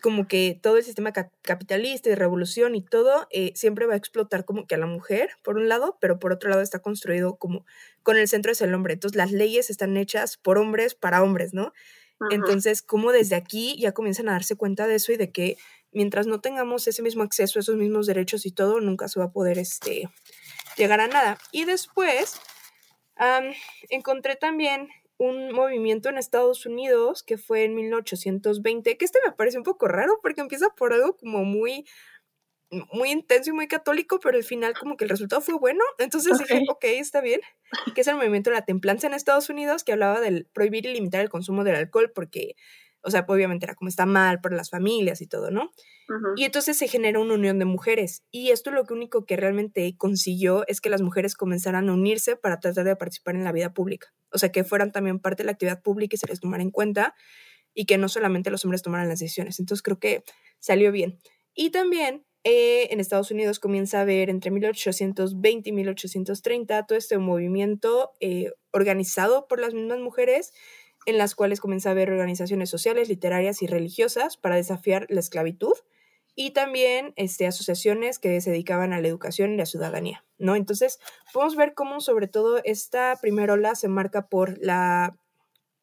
como 0.00 0.28
que 0.28 0.58
todo 0.60 0.76
el 0.76 0.84
sistema 0.84 1.12
capitalista 1.12 2.08
y 2.08 2.14
revolución 2.14 2.74
y 2.74 2.84
todo 2.84 3.26
eh, 3.30 3.52
siempre 3.54 3.86
va 3.86 3.94
a 3.94 3.96
explotar 3.96 4.44
como 4.44 4.66
que 4.66 4.74
a 4.74 4.78
la 4.78 4.86
mujer, 4.86 5.30
por 5.42 5.56
un 5.56 5.68
lado, 5.68 5.98
pero 6.00 6.18
por 6.18 6.32
otro 6.32 6.50
lado 6.50 6.62
está 6.62 6.78
construido 6.78 7.36
como 7.36 7.66
con 8.02 8.16
el 8.16 8.28
centro 8.28 8.52
es 8.52 8.60
el 8.60 8.74
hombre. 8.74 8.94
Entonces 8.94 9.16
las 9.16 9.32
leyes 9.32 9.70
están 9.70 9.96
hechas 9.96 10.36
por 10.36 10.58
hombres 10.58 10.94
para 10.94 11.22
hombres, 11.22 11.52
¿no? 11.52 11.72
Entonces, 12.30 12.82
como 12.82 13.12
desde 13.12 13.36
aquí 13.36 13.76
ya 13.78 13.92
comienzan 13.92 14.28
a 14.28 14.32
darse 14.32 14.56
cuenta 14.56 14.88
de 14.88 14.96
eso 14.96 15.12
y 15.12 15.16
de 15.16 15.30
que 15.30 15.56
mientras 15.92 16.26
no 16.26 16.40
tengamos 16.40 16.88
ese 16.88 17.00
mismo 17.00 17.22
acceso, 17.22 17.60
esos 17.60 17.76
mismos 17.76 18.06
derechos 18.06 18.44
y 18.44 18.50
todo, 18.50 18.80
nunca 18.80 19.06
se 19.06 19.20
va 19.20 19.26
a 19.26 19.30
poder 19.30 19.56
este, 19.56 20.08
llegar 20.76 21.00
a 21.00 21.06
nada. 21.06 21.38
Y 21.52 21.64
después 21.64 22.40
encontré 23.88 24.34
también 24.34 24.88
un 25.18 25.52
movimiento 25.52 26.08
en 26.08 26.18
Estados 26.18 26.64
Unidos 26.66 27.22
que 27.22 27.38
fue 27.38 27.64
en 27.64 27.74
1820, 27.74 28.96
que 28.96 29.04
este 29.04 29.18
me 29.26 29.32
parece 29.32 29.58
un 29.58 29.64
poco 29.64 29.88
raro 29.88 30.18
porque 30.22 30.40
empieza 30.40 30.70
por 30.70 30.92
algo 30.92 31.16
como 31.16 31.44
muy 31.44 31.84
muy 32.92 33.10
intenso 33.10 33.50
y 33.50 33.52
muy 33.52 33.66
católico, 33.66 34.20
pero 34.20 34.36
al 34.36 34.44
final 34.44 34.74
como 34.78 34.96
que 34.96 35.04
el 35.04 35.10
resultado 35.10 35.40
fue 35.40 35.54
bueno. 35.58 35.82
Entonces 35.98 36.38
dije, 36.38 36.62
ok, 36.68 36.84
está 36.84 37.20
bien. 37.20 37.40
Que 37.94 38.02
es 38.02 38.06
el 38.06 38.16
movimiento 38.16 38.50
de 38.50 38.56
la 38.56 38.64
templanza 38.64 39.06
en 39.06 39.14
Estados 39.14 39.48
Unidos, 39.48 39.84
que 39.84 39.92
hablaba 39.92 40.20
del 40.20 40.46
prohibir 40.46 40.86
y 40.86 40.92
limitar 40.92 41.20
el 41.20 41.30
consumo 41.30 41.64
del 41.64 41.76
alcohol, 41.76 42.12
porque, 42.14 42.56
o 43.02 43.10
sea, 43.10 43.24
obviamente 43.28 43.66
era 43.66 43.74
como 43.74 43.88
está 43.88 44.06
mal 44.06 44.40
para 44.40 44.56
las 44.56 44.70
familias 44.70 45.20
y 45.20 45.26
todo, 45.26 45.50
¿no? 45.50 45.70
Y 46.36 46.44
entonces 46.44 46.76
se 46.76 46.88
genera 46.88 47.20
una 47.20 47.34
unión 47.34 47.58
de 47.58 47.64
mujeres. 47.64 48.24
Y 48.30 48.50
esto 48.50 48.70
lo 48.70 48.84
único 48.90 49.26
que 49.26 49.36
realmente 49.36 49.94
consiguió 49.96 50.66
es 50.66 50.80
que 50.80 50.88
las 50.88 51.02
mujeres 51.02 51.34
comenzaran 51.34 51.88
a 51.88 51.92
unirse 51.92 52.36
para 52.36 52.60
tratar 52.60 52.84
de 52.84 52.96
participar 52.96 53.36
en 53.36 53.44
la 53.44 53.52
vida 53.52 53.74
pública. 53.74 54.14
O 54.32 54.38
sea, 54.38 54.50
que 54.50 54.64
fueran 54.64 54.90
también 54.90 55.20
parte 55.20 55.42
de 55.42 55.46
la 55.46 55.52
actividad 55.52 55.82
pública 55.82 56.14
y 56.14 56.18
se 56.18 56.26
les 56.26 56.40
tomara 56.40 56.62
en 56.62 56.70
cuenta 56.70 57.14
y 57.74 57.84
que 57.84 57.98
no 57.98 58.08
solamente 58.08 58.50
los 58.50 58.64
hombres 58.64 58.82
tomaran 58.82 59.08
las 59.08 59.20
decisiones. 59.20 59.60
Entonces 59.60 59.82
creo 59.82 59.98
que 59.98 60.24
salió 60.58 60.92
bien. 60.92 61.18
Y 61.54 61.70
también 61.70 62.24
eh, 62.44 62.88
en 62.92 63.00
Estados 63.00 63.30
Unidos 63.30 63.60
comienza 63.60 63.98
a 63.98 64.02
haber 64.02 64.30
entre 64.30 64.50
1820 64.50 65.68
y 65.68 65.72
1830 65.72 66.86
todo 66.86 66.96
este 66.96 67.18
movimiento 67.18 68.12
eh, 68.20 68.52
organizado 68.72 69.46
por 69.48 69.60
las 69.60 69.74
mismas 69.74 69.98
mujeres 69.98 70.52
en 71.08 71.16
las 71.16 71.34
cuales 71.34 71.58
comienza 71.58 71.88
a 71.88 71.92
haber 71.92 72.10
organizaciones 72.10 72.68
sociales, 72.68 73.08
literarias 73.08 73.62
y 73.62 73.66
religiosas 73.66 74.36
para 74.36 74.56
desafiar 74.56 75.06
la 75.08 75.20
esclavitud 75.20 75.72
y 76.34 76.50
también 76.50 77.14
este, 77.16 77.46
asociaciones 77.46 78.18
que 78.18 78.38
se 78.42 78.50
dedicaban 78.50 78.92
a 78.92 79.00
la 79.00 79.08
educación 79.08 79.54
y 79.54 79.56
la 79.56 79.64
ciudadanía, 79.64 80.26
¿no? 80.36 80.54
Entonces, 80.54 80.98
podemos 81.32 81.56
ver 81.56 81.72
cómo 81.72 82.02
sobre 82.02 82.28
todo 82.28 82.60
esta 82.62 83.16
primera 83.22 83.54
ola 83.54 83.74
se 83.74 83.88
marca 83.88 84.28
por 84.28 84.58
la 84.58 85.16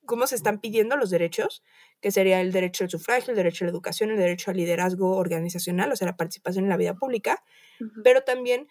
cómo 0.06 0.28
se 0.28 0.36
están 0.36 0.60
pidiendo 0.60 0.96
los 0.96 1.10
derechos, 1.10 1.64
que 2.02 2.12
sería 2.12 2.40
el 2.40 2.52
derecho 2.52 2.84
al 2.84 2.92
sufragio, 2.92 3.32
el 3.32 3.38
derecho 3.38 3.66
a 3.66 3.66
la 3.66 3.72
educación, 3.72 4.12
el 4.12 4.18
derecho 4.18 4.52
al 4.52 4.58
liderazgo 4.58 5.18
organizacional, 5.18 5.92
o 5.92 5.96
sea, 5.96 6.06
la 6.06 6.18
participación 6.18 6.66
en 6.66 6.70
la 6.70 6.78
vida 6.78 6.94
pública, 6.94 7.44
pero 8.04 8.22
también 8.22 8.68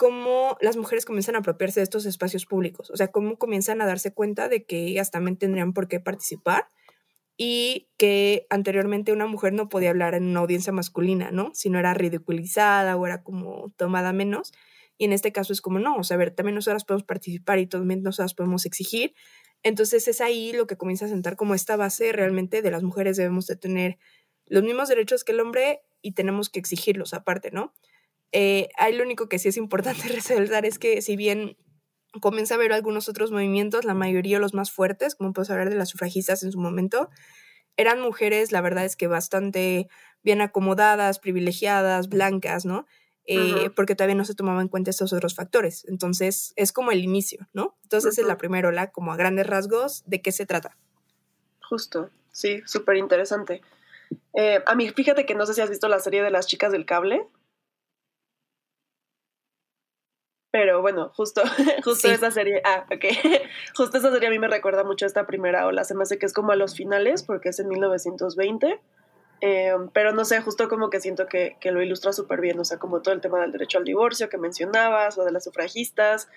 cómo 0.00 0.56
las 0.62 0.78
mujeres 0.78 1.04
comienzan 1.04 1.34
a 1.34 1.40
apropiarse 1.40 1.80
de 1.80 1.84
estos 1.84 2.06
espacios 2.06 2.46
públicos, 2.46 2.88
o 2.88 2.96
sea, 2.96 3.08
cómo 3.08 3.36
comienzan 3.36 3.82
a 3.82 3.86
darse 3.86 4.14
cuenta 4.14 4.48
de 4.48 4.64
que 4.64 4.86
ellas 4.86 5.10
también 5.10 5.36
tendrían 5.36 5.74
por 5.74 5.88
qué 5.88 6.00
participar 6.00 6.68
y 7.36 7.90
que 7.98 8.46
anteriormente 8.48 9.12
una 9.12 9.26
mujer 9.26 9.52
no 9.52 9.68
podía 9.68 9.90
hablar 9.90 10.14
en 10.14 10.24
una 10.24 10.40
audiencia 10.40 10.72
masculina, 10.72 11.30
¿no? 11.32 11.50
Si 11.52 11.68
no 11.68 11.78
era 11.78 11.92
ridiculizada 11.92 12.96
o 12.96 13.06
era 13.06 13.22
como 13.22 13.74
tomada 13.76 14.14
menos. 14.14 14.54
Y 14.96 15.04
en 15.04 15.12
este 15.12 15.32
caso 15.32 15.52
es 15.52 15.60
como, 15.60 15.78
no, 15.78 15.96
o 15.96 16.02
sea, 16.02 16.14
a 16.14 16.18
ver, 16.18 16.30
también 16.30 16.54
nosotras 16.54 16.86
podemos 16.86 17.04
participar 17.04 17.58
y 17.58 17.66
también 17.66 18.02
nosotras 18.02 18.32
podemos 18.32 18.64
exigir. 18.64 19.12
Entonces 19.62 20.08
es 20.08 20.22
ahí 20.22 20.54
lo 20.54 20.66
que 20.66 20.78
comienza 20.78 21.04
a 21.04 21.08
sentar 21.08 21.36
como 21.36 21.54
esta 21.54 21.76
base 21.76 22.10
realmente 22.12 22.62
de 22.62 22.70
las 22.70 22.82
mujeres 22.82 23.18
debemos 23.18 23.46
de 23.48 23.56
tener 23.56 23.98
los 24.46 24.62
mismos 24.62 24.88
derechos 24.88 25.24
que 25.24 25.32
el 25.32 25.40
hombre 25.40 25.82
y 26.00 26.12
tenemos 26.12 26.48
que 26.48 26.58
exigirlos 26.58 27.12
aparte, 27.12 27.50
¿no? 27.50 27.74
Eh, 28.32 28.68
ahí 28.78 28.94
lo 28.94 29.04
único 29.04 29.28
que 29.28 29.38
sí 29.38 29.48
es 29.48 29.56
importante 29.56 30.02
resaltar 30.08 30.64
es 30.64 30.78
que 30.78 31.02
si 31.02 31.16
bien 31.16 31.56
comienza 32.20 32.54
a 32.54 32.56
haber 32.56 32.72
algunos 32.72 33.08
otros 33.08 33.30
movimientos, 33.30 33.84
la 33.84 33.94
mayoría 33.94 34.38
los 34.38 34.54
más 34.54 34.70
fuertes, 34.70 35.14
como 35.14 35.32
podemos 35.32 35.50
hablar 35.50 35.70
de 35.70 35.76
las 35.76 35.88
sufragistas 35.88 36.42
en 36.42 36.52
su 36.52 36.58
momento, 36.58 37.08
eran 37.76 38.00
mujeres, 38.00 38.52
la 38.52 38.60
verdad 38.60 38.84
es 38.84 38.96
que 38.96 39.06
bastante 39.06 39.88
bien 40.22 40.40
acomodadas, 40.40 41.18
privilegiadas, 41.18 42.08
blancas, 42.08 42.64
¿no? 42.64 42.86
Eh, 43.26 43.70
porque 43.76 43.94
todavía 43.94 44.16
no 44.16 44.24
se 44.24 44.34
tomaban 44.34 44.62
en 44.62 44.68
cuenta 44.68 44.90
estos 44.90 45.12
otros 45.12 45.36
factores. 45.36 45.84
Entonces, 45.88 46.52
es 46.56 46.72
como 46.72 46.90
el 46.90 47.04
inicio, 47.04 47.46
¿no? 47.52 47.78
Entonces, 47.84 48.18
es 48.18 48.26
la 48.26 48.36
primera 48.36 48.68
ola, 48.68 48.90
como 48.90 49.12
a 49.12 49.16
grandes 49.16 49.46
rasgos, 49.46 50.02
¿de 50.06 50.20
qué 50.20 50.32
se 50.32 50.46
trata? 50.46 50.76
Justo, 51.62 52.10
sí, 52.32 52.60
súper 52.66 52.96
interesante. 52.96 53.62
Eh, 54.34 54.60
a 54.66 54.74
mí, 54.74 54.90
fíjate 54.90 55.26
que 55.26 55.36
no 55.36 55.46
sé 55.46 55.54
si 55.54 55.60
has 55.60 55.70
visto 55.70 55.86
la 55.86 56.00
serie 56.00 56.24
de 56.24 56.32
las 56.32 56.48
chicas 56.48 56.72
del 56.72 56.86
cable. 56.86 57.28
Pero 60.52 60.80
bueno, 60.82 61.10
justo, 61.14 61.42
justo 61.84 62.08
Sí. 62.08 62.14
esa 62.14 62.30
serie, 62.30 62.60
ah, 62.64 62.84
ok, 62.90 63.04
justo 63.76 63.98
esa 63.98 64.10
serie 64.10 64.28
a 64.28 64.30
mí 64.30 64.38
me 64.38 64.48
recuerda 64.48 64.82
mucho 64.84 65.04
a 65.04 65.08
esta 65.08 65.26
primera 65.26 65.66
ola, 65.66 65.84
se 65.84 65.94
me 65.94 66.02
hace 66.02 66.18
que 66.18 66.26
es 66.26 66.32
como 66.32 66.52
a 66.52 66.56
los 66.56 66.74
finales, 66.74 67.22
porque 67.22 67.50
es 67.50 67.60
en 67.60 67.68
1920, 67.68 68.80
eh, 69.42 69.72
pero 69.94 70.12
no 70.12 70.24
sé, 70.24 70.40
justo 70.40 70.68
como 70.68 70.90
que 70.90 71.00
siento 71.00 71.26
que, 71.26 71.56
que 71.60 71.70
lo 71.70 71.80
ilustra 71.82 72.12
súper 72.12 72.40
bien, 72.40 72.58
o 72.58 72.64
sea, 72.64 72.78
como 72.78 73.00
todo 73.00 73.14
el 73.14 73.20
tema 73.20 73.40
del 73.40 73.52
derecho 73.52 73.78
al 73.78 73.84
divorcio 73.84 74.28
que 74.28 74.38
mencionabas, 74.38 75.16
o 75.18 75.24
de 75.24 75.30
las 75.32 75.44
sufragistas, 75.44 76.28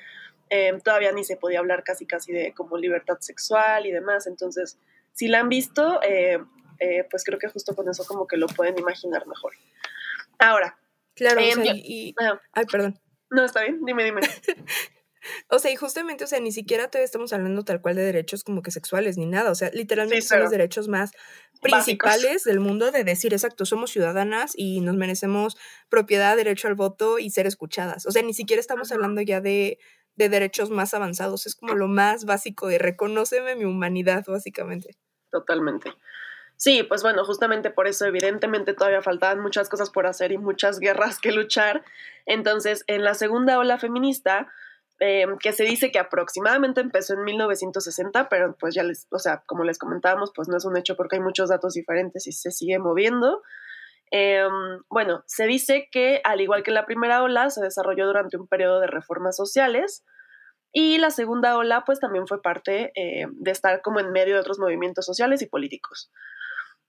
eh, 0.49 0.77
todavía 0.83 1.11
ni 1.11 1.23
se 1.23 1.35
podía 1.35 1.59
hablar 1.59 1.83
casi 1.83 2.05
casi 2.05 2.31
de 2.31 2.53
como 2.53 2.77
libertad 2.77 3.17
sexual 3.19 3.85
y 3.87 3.91
demás, 3.91 4.27
entonces, 4.27 4.77
si 5.13 5.27
la 5.27 5.39
han 5.39 5.49
visto, 5.49 6.01
eh, 6.03 6.39
eh, 6.79 7.07
pues 7.09 7.23
creo 7.23 7.39
que 7.39 7.47
justo 7.47 7.75
con 7.75 7.89
eso 7.89 8.05
como 8.05 8.27
que 8.27 8.37
lo 8.37 8.45
pueden 8.47 8.77
imaginar 8.77 9.25
mejor. 9.27 9.53
Ahora, 10.37 10.77
Claro, 11.15 11.41
Em, 11.41 11.47
o 11.51 11.53
sea, 11.53 11.63
yo- 11.65 11.71
y, 11.75 12.09
y- 12.09 12.15
ah, 12.19 12.39
Ay, 12.53 12.65
perdón. 12.65 12.99
No, 13.33 13.43
está 13.43 13.61
bien, 13.61 13.81
dime, 13.83 14.03
dime. 14.03 14.21
O 15.49 15.59
sea, 15.59 15.71
y 15.71 15.75
justamente, 15.75 16.23
o 16.23 16.27
sea, 16.27 16.39
ni 16.39 16.51
siquiera 16.51 16.89
todavía 16.89 17.05
estamos 17.05 17.31
hablando 17.31 17.63
tal 17.63 17.81
cual 17.81 17.95
de 17.95 18.03
derechos 18.03 18.43
como 18.43 18.61
que 18.61 18.71
sexuales 18.71 19.17
ni 19.17 19.25
nada. 19.25 19.51
O 19.51 19.55
sea, 19.55 19.69
literalmente 19.73 20.21
Sí, 20.21 20.27
son 20.27 20.41
los 20.41 20.51
derechos 20.51 20.87
más 20.87 21.11
principales 21.61 22.43
del 22.43 22.59
mundo 22.59 22.91
de 22.91 23.03
decir, 23.03 23.33
exacto, 23.33 23.65
somos 23.65 23.91
ciudadanas 23.91 24.53
y 24.55 24.81
nos 24.81 24.95
merecemos 24.95 25.57
propiedad, 25.89 26.35
derecho 26.35 26.67
al 26.67 26.75
voto 26.75 27.19
y 27.19 27.29
ser 27.29 27.47
escuchadas. 27.47 28.05
O 28.05 28.11
sea, 28.11 28.21
ni 28.21 28.33
siquiera 28.33 28.59
estamos 28.59 28.91
hablando 28.91 29.21
ya 29.21 29.39
de, 29.39 29.79
de 30.15 30.29
derechos 30.29 30.69
más 30.69 30.93
avanzados. 30.93 31.45
Es 31.45 31.55
como 31.55 31.73
lo 31.73 31.87
más 31.87 32.25
básico 32.25 32.67
de 32.67 32.79
reconóceme 32.79 33.55
mi 33.55 33.65
humanidad, 33.65 34.25
básicamente. 34.27 34.97
Totalmente. 35.31 35.93
Sí, 36.63 36.81
pues 36.81 37.03
bueno, 37.03 37.25
justamente 37.25 37.71
por 37.71 37.87
eso 37.87 38.05
evidentemente 38.05 38.73
todavía 38.73 39.01
faltaban 39.01 39.41
muchas 39.41 39.67
cosas 39.67 39.89
por 39.89 40.07
hacer 40.07 40.31
y 40.31 40.37
muchas 40.37 40.79
guerras 40.79 41.19
que 41.19 41.33
luchar. 41.33 41.83
Entonces, 42.25 42.85
en 42.87 43.03
la 43.03 43.15
segunda 43.15 43.59
ola 43.59 43.77
feminista, 43.77 44.49
eh, 45.01 45.25
que 45.41 45.51
se 45.51 45.65
dice 45.65 45.91
que 45.91 45.99
aproximadamente 45.99 46.79
empezó 46.79 47.15
en 47.15 47.25
1960, 47.25 48.29
pero 48.29 48.55
pues 48.57 48.73
ya 48.73 48.83
les, 48.83 49.07
o 49.11 49.19
sea, 49.19 49.43
como 49.45 49.65
les 49.65 49.77
comentábamos, 49.77 50.31
pues 50.33 50.47
no 50.47 50.55
es 50.55 50.63
un 50.63 50.77
hecho 50.77 50.95
porque 50.95 51.17
hay 51.17 51.21
muchos 51.21 51.49
datos 51.49 51.73
diferentes 51.73 52.27
y 52.27 52.31
se 52.31 52.49
sigue 52.49 52.79
moviendo. 52.79 53.41
Eh, 54.11 54.47
bueno, 54.89 55.21
se 55.27 55.45
dice 55.47 55.89
que 55.91 56.21
al 56.23 56.39
igual 56.39 56.63
que 56.63 56.71
la 56.71 56.85
primera 56.85 57.23
ola, 57.23 57.49
se 57.49 57.61
desarrolló 57.61 58.07
durante 58.07 58.37
un 58.37 58.47
periodo 58.47 58.79
de 58.79 58.87
reformas 58.87 59.35
sociales 59.35 60.05
y 60.71 60.97
la 60.97 61.09
segunda 61.09 61.57
ola 61.57 61.83
pues 61.85 61.99
también 61.99 62.25
fue 62.25 62.41
parte 62.41 62.93
eh, 62.95 63.27
de 63.33 63.51
estar 63.51 63.81
como 63.81 63.99
en 63.99 64.13
medio 64.13 64.35
de 64.35 64.39
otros 64.39 64.59
movimientos 64.59 65.05
sociales 65.05 65.41
y 65.41 65.47
políticos. 65.47 66.09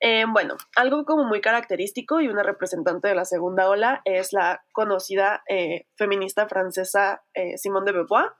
Eh, 0.06 0.26
bueno, 0.28 0.58
algo 0.76 1.06
como 1.06 1.25
muy 1.25 1.40
característico 1.40 2.20
y 2.20 2.28
una 2.28 2.42
representante 2.42 3.08
de 3.08 3.14
la 3.14 3.25
segunda 3.25 3.70
ola 3.70 4.02
es 4.04 4.34
la 4.34 4.62
conocida 4.73 5.42
eh, 5.49 5.87
feminista 5.96 6.46
francesa 6.46 7.25
eh, 7.32 7.56
Simone 7.56 7.87
de 7.87 7.92
Beauvoir. 7.92 8.32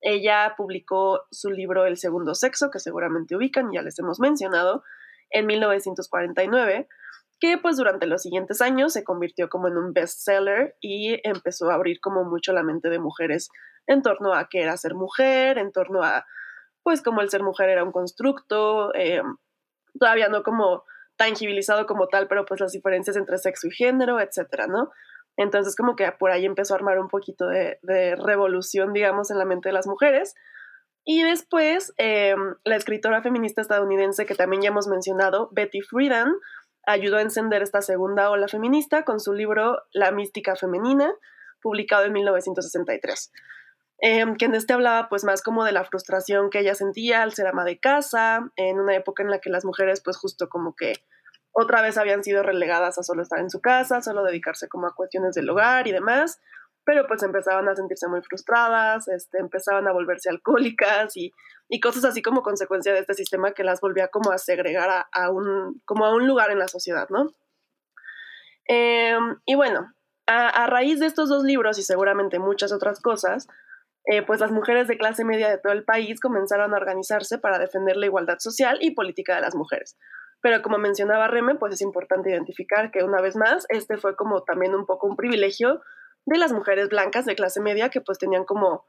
Ella 0.00 0.54
publicó 0.56 1.24
su 1.30 1.50
libro 1.50 1.84
El 1.84 1.98
segundo 1.98 2.34
sexo, 2.34 2.70
que 2.70 2.78
seguramente 2.78 3.36
ubican, 3.36 3.72
ya 3.74 3.82
les 3.82 3.98
hemos 3.98 4.20
mencionado, 4.20 4.84
en 5.28 5.44
1949, 5.44 6.88
que 7.40 7.58
pues 7.58 7.76
durante 7.76 8.06
los 8.06 8.22
siguientes 8.22 8.62
años 8.62 8.94
se 8.94 9.04
convirtió 9.04 9.50
como 9.50 9.68
en 9.68 9.76
un 9.76 9.92
bestseller 9.92 10.76
y 10.80 11.20
empezó 11.28 11.70
a 11.70 11.74
abrir 11.74 12.00
como 12.00 12.24
mucho 12.24 12.54
la 12.54 12.62
mente 12.62 12.88
de 12.88 13.00
mujeres 13.00 13.50
en 13.86 14.00
torno 14.00 14.32
a 14.32 14.48
qué 14.48 14.62
era 14.62 14.78
ser 14.78 14.94
mujer, 14.94 15.58
en 15.58 15.72
torno 15.72 16.02
a 16.02 16.24
pues 16.82 17.02
como 17.02 17.20
el 17.20 17.28
ser 17.28 17.42
mujer 17.42 17.68
era 17.68 17.84
un 17.84 17.92
constructo, 17.92 18.92
todavía 19.98 20.28
no 20.28 20.42
como 20.42 20.84
tangibilizado 21.16 21.86
como 21.86 22.08
tal, 22.08 22.28
pero 22.28 22.44
pues 22.44 22.60
las 22.60 22.72
diferencias 22.72 23.16
entre 23.16 23.38
sexo 23.38 23.68
y 23.68 23.70
género, 23.70 24.20
etcétera, 24.20 24.66
¿no? 24.66 24.90
Entonces 25.36 25.76
como 25.76 25.96
que 25.96 26.10
por 26.12 26.30
ahí 26.30 26.44
empezó 26.44 26.74
a 26.74 26.76
armar 26.76 26.98
un 26.98 27.08
poquito 27.08 27.46
de, 27.48 27.78
revolución, 28.16 28.92
digamos, 28.92 29.30
en 29.30 29.38
la 29.38 29.44
mente 29.44 29.68
de 29.68 29.72
las 29.72 29.86
mujeres. 29.86 30.34
Y 31.04 31.22
después, 31.22 31.94
eh, 31.98 32.34
la 32.64 32.76
escritora 32.76 33.22
feminista 33.22 33.60
estadounidense 33.60 34.26
que 34.26 34.34
también 34.34 34.62
ya 34.62 34.68
hemos 34.68 34.88
mencionado, 34.88 35.48
Betty 35.52 35.80
Friedan, 35.80 36.34
ayudó 36.86 37.18
a 37.18 37.22
encender 37.22 37.62
esta 37.62 37.80
segunda 37.80 38.30
ola 38.30 38.48
feminista 38.48 39.04
con 39.04 39.20
su 39.20 39.32
libro 39.32 39.82
La 39.92 40.10
mística 40.10 40.56
femenina, 40.56 41.14
publicado 41.60 42.04
en 42.04 42.12
1963 42.12 43.30
eh, 43.98 44.24
que 44.38 44.44
en 44.44 44.54
este 44.54 44.72
hablaba 44.72 45.08
pues 45.08 45.24
más 45.24 45.42
como 45.42 45.64
de 45.64 45.72
la 45.72 45.84
frustración 45.84 46.50
que 46.50 46.60
ella 46.60 46.74
sentía 46.74 47.22
al 47.22 47.32
ser 47.32 47.46
ama 47.46 47.64
de 47.64 47.78
casa, 47.78 48.50
en 48.56 48.78
una 48.78 48.94
época 48.94 49.22
en 49.22 49.30
la 49.30 49.40
que 49.40 49.50
las 49.50 49.64
mujeres 49.64 50.02
pues 50.04 50.16
justo 50.18 50.48
como 50.48 50.74
que 50.74 50.94
otra 51.52 51.80
vez 51.80 51.96
habían 51.96 52.22
sido 52.22 52.42
relegadas 52.42 52.98
a 52.98 53.02
solo 53.02 53.22
estar 53.22 53.38
en 53.38 53.48
su 53.48 53.60
casa, 53.62 54.02
solo 54.02 54.22
dedicarse 54.22 54.68
como 54.68 54.86
a 54.86 54.94
cuestiones 54.94 55.34
del 55.34 55.48
hogar 55.48 55.86
y 55.86 55.92
demás, 55.92 56.38
pero 56.84 57.06
pues 57.06 57.22
empezaban 57.22 57.66
a 57.68 57.74
sentirse 57.74 58.06
muy 58.08 58.20
frustradas, 58.20 59.08
este, 59.08 59.38
empezaban 59.38 59.88
a 59.88 59.92
volverse 59.92 60.28
alcohólicas 60.28 61.16
y, 61.16 61.32
y 61.68 61.80
cosas 61.80 62.04
así 62.04 62.20
como 62.20 62.42
consecuencia 62.42 62.92
de 62.92 63.00
este 63.00 63.14
sistema 63.14 63.52
que 63.52 63.64
las 63.64 63.80
volvía 63.80 64.08
como 64.08 64.30
a 64.30 64.38
segregar 64.38 64.90
a, 64.90 65.08
a 65.12 65.30
un, 65.30 65.80
como 65.86 66.04
a 66.04 66.14
un 66.14 66.26
lugar 66.26 66.50
en 66.50 66.58
la 66.58 66.68
sociedad, 66.68 67.08
¿no? 67.08 67.30
Eh, 68.68 69.18
y 69.46 69.54
bueno, 69.54 69.94
a, 70.26 70.48
a 70.48 70.66
raíz 70.66 71.00
de 71.00 71.06
estos 71.06 71.30
dos 71.30 71.42
libros 71.42 71.78
y 71.78 71.82
seguramente 71.82 72.38
muchas 72.38 72.70
otras 72.70 73.00
cosas, 73.00 73.48
eh, 74.06 74.22
pues 74.22 74.38
las 74.38 74.52
mujeres 74.52 74.86
de 74.86 74.96
clase 74.96 75.24
media 75.24 75.50
de 75.50 75.58
todo 75.58 75.72
el 75.72 75.84
país 75.84 76.20
comenzaron 76.20 76.72
a 76.72 76.76
organizarse 76.76 77.38
para 77.38 77.58
defender 77.58 77.96
la 77.96 78.06
igualdad 78.06 78.38
social 78.38 78.78
y 78.80 78.92
política 78.92 79.34
de 79.34 79.40
las 79.40 79.56
mujeres. 79.56 79.96
Pero 80.40 80.62
como 80.62 80.78
mencionaba 80.78 81.26
Reme, 81.26 81.56
pues 81.56 81.74
es 81.74 81.80
importante 81.80 82.30
identificar 82.30 82.92
que 82.92 83.02
una 83.02 83.20
vez 83.20 83.34
más, 83.34 83.66
este 83.68 83.96
fue 83.96 84.14
como 84.14 84.44
también 84.44 84.76
un 84.76 84.86
poco 84.86 85.08
un 85.08 85.16
privilegio 85.16 85.82
de 86.24 86.38
las 86.38 86.52
mujeres 86.52 86.88
blancas 86.88 87.26
de 87.26 87.34
clase 87.34 87.60
media 87.60 87.88
que 87.88 88.00
pues 88.00 88.18
tenían 88.18 88.44
como, 88.44 88.84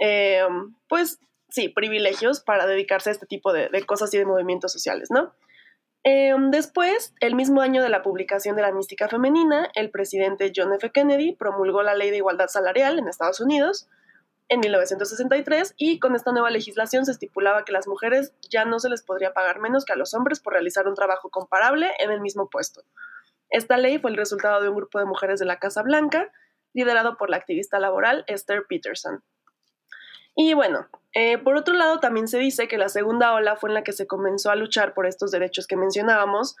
eh, 0.00 0.42
pues 0.88 1.20
sí, 1.48 1.68
privilegios 1.68 2.40
para 2.40 2.66
dedicarse 2.66 3.10
a 3.10 3.12
este 3.12 3.26
tipo 3.26 3.52
de, 3.52 3.70
cosas 3.86 4.12
y 4.14 4.18
de 4.18 4.26
movimientos 4.26 4.72
sociales, 4.72 5.10
¿no? 5.12 5.32
Eh, 6.02 6.34
después, 6.50 7.14
el 7.20 7.36
mismo 7.36 7.60
año 7.60 7.82
de 7.82 7.88
la 7.88 8.02
publicación 8.02 8.56
de 8.56 8.62
la 8.62 8.72
mística 8.72 9.06
femenina, 9.06 9.70
el 9.74 9.90
presidente 9.90 10.50
John 10.54 10.72
F. 10.72 10.90
Kennedy 10.90 11.36
promulgó 11.36 11.82
la 11.82 11.94
ley 11.94 12.10
de 12.10 12.16
igualdad 12.16 12.48
salarial 12.48 12.98
en 12.98 13.06
Estados 13.06 13.40
Unidos 13.40 13.88
en 14.50 14.58
1963 14.58 15.74
y 15.76 16.00
con 16.00 16.16
esta 16.16 16.32
nueva 16.32 16.50
legislación 16.50 17.06
se 17.06 17.12
estipulaba 17.12 17.64
que 17.64 17.72
las 17.72 17.86
mujeres 17.86 18.34
ya 18.50 18.64
no 18.64 18.80
se 18.80 18.88
les 18.88 19.02
podría 19.02 19.32
pagar 19.32 19.60
menos 19.60 19.84
que 19.84 19.92
a 19.92 19.96
los 19.96 20.12
hombres 20.12 20.40
por 20.40 20.52
realizar 20.52 20.88
un 20.88 20.96
trabajo 20.96 21.30
comparable 21.30 21.92
en 22.00 22.10
el 22.10 22.20
mismo 22.20 22.50
puesto. 22.50 22.82
Esta 23.48 23.78
ley 23.78 24.00
fue 24.00 24.10
el 24.10 24.16
resultado 24.16 24.60
de 24.60 24.68
un 24.68 24.74
grupo 24.74 24.98
de 24.98 25.04
mujeres 25.04 25.38
de 25.38 25.46
la 25.46 25.60
Casa 25.60 25.82
Blanca, 25.82 26.32
liderado 26.72 27.16
por 27.16 27.30
la 27.30 27.36
activista 27.36 27.78
laboral 27.78 28.24
Esther 28.26 28.64
Peterson. 28.68 29.22
Y 30.34 30.54
bueno, 30.54 30.88
eh, 31.14 31.38
por 31.38 31.56
otro 31.56 31.74
lado, 31.74 32.00
también 32.00 32.26
se 32.26 32.38
dice 32.38 32.66
que 32.66 32.76
la 32.76 32.88
segunda 32.88 33.32
ola 33.32 33.56
fue 33.56 33.70
en 33.70 33.74
la 33.74 33.84
que 33.84 33.92
se 33.92 34.08
comenzó 34.08 34.50
a 34.50 34.56
luchar 34.56 34.94
por 34.94 35.06
estos 35.06 35.30
derechos 35.30 35.68
que 35.68 35.76
mencionábamos, 35.76 36.56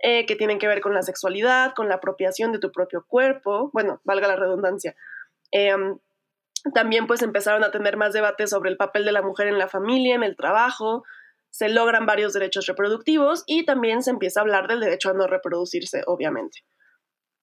eh, 0.00 0.26
que 0.26 0.34
tienen 0.34 0.58
que 0.58 0.66
ver 0.66 0.80
con 0.80 0.94
la 0.94 1.02
sexualidad, 1.02 1.74
con 1.74 1.88
la 1.88 1.96
apropiación 1.96 2.50
de 2.50 2.58
tu 2.58 2.72
propio 2.72 3.04
cuerpo, 3.06 3.70
bueno, 3.72 4.00
valga 4.02 4.26
la 4.26 4.36
redundancia. 4.36 4.96
Eh, 5.52 5.74
también 6.74 7.06
pues 7.06 7.22
empezaron 7.22 7.64
a 7.64 7.70
tener 7.70 7.96
más 7.96 8.12
debates 8.12 8.50
sobre 8.50 8.70
el 8.70 8.76
papel 8.76 9.04
de 9.04 9.12
la 9.12 9.22
mujer 9.22 9.48
en 9.48 9.58
la 9.58 9.68
familia, 9.68 10.14
en 10.14 10.22
el 10.22 10.36
trabajo, 10.36 11.04
se 11.50 11.68
logran 11.68 12.06
varios 12.06 12.32
derechos 12.32 12.66
reproductivos 12.66 13.42
y 13.46 13.64
también 13.64 14.02
se 14.02 14.10
empieza 14.10 14.40
a 14.40 14.42
hablar 14.42 14.68
del 14.68 14.80
derecho 14.80 15.10
a 15.10 15.14
no 15.14 15.26
reproducirse, 15.26 16.02
obviamente. 16.06 16.60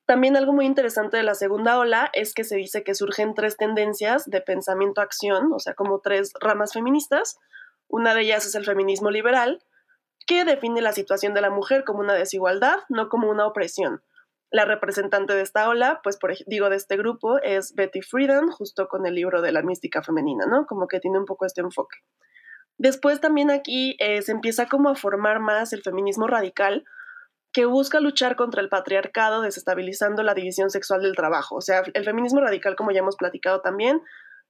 También 0.05 0.37
algo 0.37 0.53
muy 0.53 0.65
interesante 0.65 1.17
de 1.17 1.23
la 1.23 1.35
segunda 1.35 1.77
ola 1.77 2.09
es 2.13 2.33
que 2.33 2.45
se 2.45 2.55
dice 2.55 2.83
que 2.83 2.95
surgen 2.95 3.33
tres 3.33 3.57
tendencias 3.57 4.25
de 4.25 4.39
pensamiento-acción, 4.39 5.51
o 5.51 5.59
sea, 5.59 5.73
como 5.73 5.99
tres 5.99 6.31
ramas 6.39 6.71
feministas. 6.71 7.37
Una 7.89 8.15
de 8.15 8.21
ellas 8.21 8.45
es 8.45 8.55
el 8.55 8.63
feminismo 8.63 9.11
liberal, 9.11 9.59
que 10.25 10.45
define 10.45 10.81
la 10.81 10.93
situación 10.93 11.33
de 11.33 11.41
la 11.41 11.49
mujer 11.49 11.83
como 11.83 11.99
una 11.99 12.13
desigualdad, 12.13 12.79
no 12.87 13.09
como 13.09 13.29
una 13.29 13.45
opresión. 13.45 14.01
La 14.49 14.65
representante 14.65 15.33
de 15.33 15.41
esta 15.41 15.67
ola, 15.67 15.99
pues 16.03 16.17
por, 16.17 16.33
digo, 16.45 16.69
de 16.69 16.77
este 16.77 16.95
grupo, 16.95 17.37
es 17.41 17.73
Betty 17.75 18.01
Friedan, 18.01 18.49
justo 18.49 18.87
con 18.87 19.05
el 19.05 19.15
libro 19.15 19.41
de 19.41 19.51
la 19.51 19.61
mística 19.61 20.01
femenina, 20.01 20.45
¿no? 20.45 20.65
Como 20.65 20.87
que 20.87 20.99
tiene 20.99 21.19
un 21.19 21.25
poco 21.25 21.45
este 21.45 21.61
enfoque. 21.61 21.97
Después 22.77 23.19
también 23.19 23.51
aquí 23.51 23.97
eh, 23.99 24.21
se 24.21 24.31
empieza 24.31 24.67
como 24.67 24.89
a 24.89 24.95
formar 24.95 25.39
más 25.39 25.73
el 25.73 25.81
feminismo 25.81 26.27
radical, 26.27 26.85
que 27.51 27.65
busca 27.65 27.99
luchar 27.99 28.35
contra 28.35 28.61
el 28.61 28.69
patriarcado, 28.69 29.41
desestabilizando 29.41 30.21
la 30.21 30.33
división 30.33 30.69
sexual 30.69 31.01
del 31.01 31.15
trabajo. 31.15 31.55
O 31.55 31.61
sea, 31.61 31.81
el 31.93 32.05
feminismo 32.05 32.39
radical, 32.39 32.75
como 32.75 32.91
ya 32.91 32.99
hemos 32.99 33.15
platicado 33.15 33.61
también, 33.61 34.01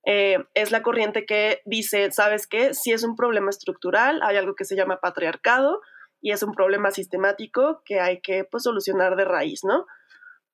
eh, 0.06 0.38
es 0.54 0.72
la 0.72 0.84
corriente 0.84 1.25
que 1.25 1.62
dice, 1.66 2.12
¿sabes 2.12 2.48
qué? 2.48 2.74
Si 2.74 2.92
es 2.92 3.04
un 3.04 3.16
problema 3.16 3.50
estructural, 3.50 4.22
hay 4.24 4.38
algo 4.38 4.56
que 4.56 4.66
se 4.66 4.75
llama 4.75 5.00
patriarcado, 5.00 5.82
y 6.27 6.31
es 6.31 6.43
un 6.43 6.51
problema 6.51 6.91
sistemático 6.91 7.81
que 7.86 8.01
hay 8.01 8.19
que 8.19 8.43
pues, 8.43 8.63
solucionar 8.63 9.15
de 9.15 9.24
raíz, 9.24 9.63
¿no? 9.63 9.86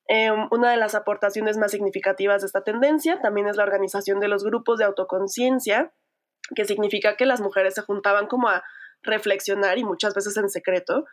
Em, 0.08 0.48
una 0.52 0.70
de 0.70 0.78
las 0.78 0.94
aportaciones 0.94 1.58
más 1.58 1.72
significativas 1.72 2.42
de 2.42 2.46
esta 2.46 2.64
tendencia 2.64 3.20
también 3.22 3.48
es 3.48 3.56
la 3.56 3.64
organización 3.64 4.20
de 4.20 4.28
los 4.28 4.44
grupos 4.44 4.78
de 4.78 4.86
autoconciencia, 4.86 5.92
que 6.56 6.66
significa 6.66 7.18
que 7.18 7.26
las 7.26 7.42
mujeres 7.42 7.74
se 7.74 7.82
juntaban 7.82 8.28
como 8.28 8.50
a 8.50 8.64
reflexionar 9.02 9.80
y 9.80 9.84
muchas 9.84 10.14
veces 10.14 10.38
en 10.38 10.48
secreto, 10.48 11.06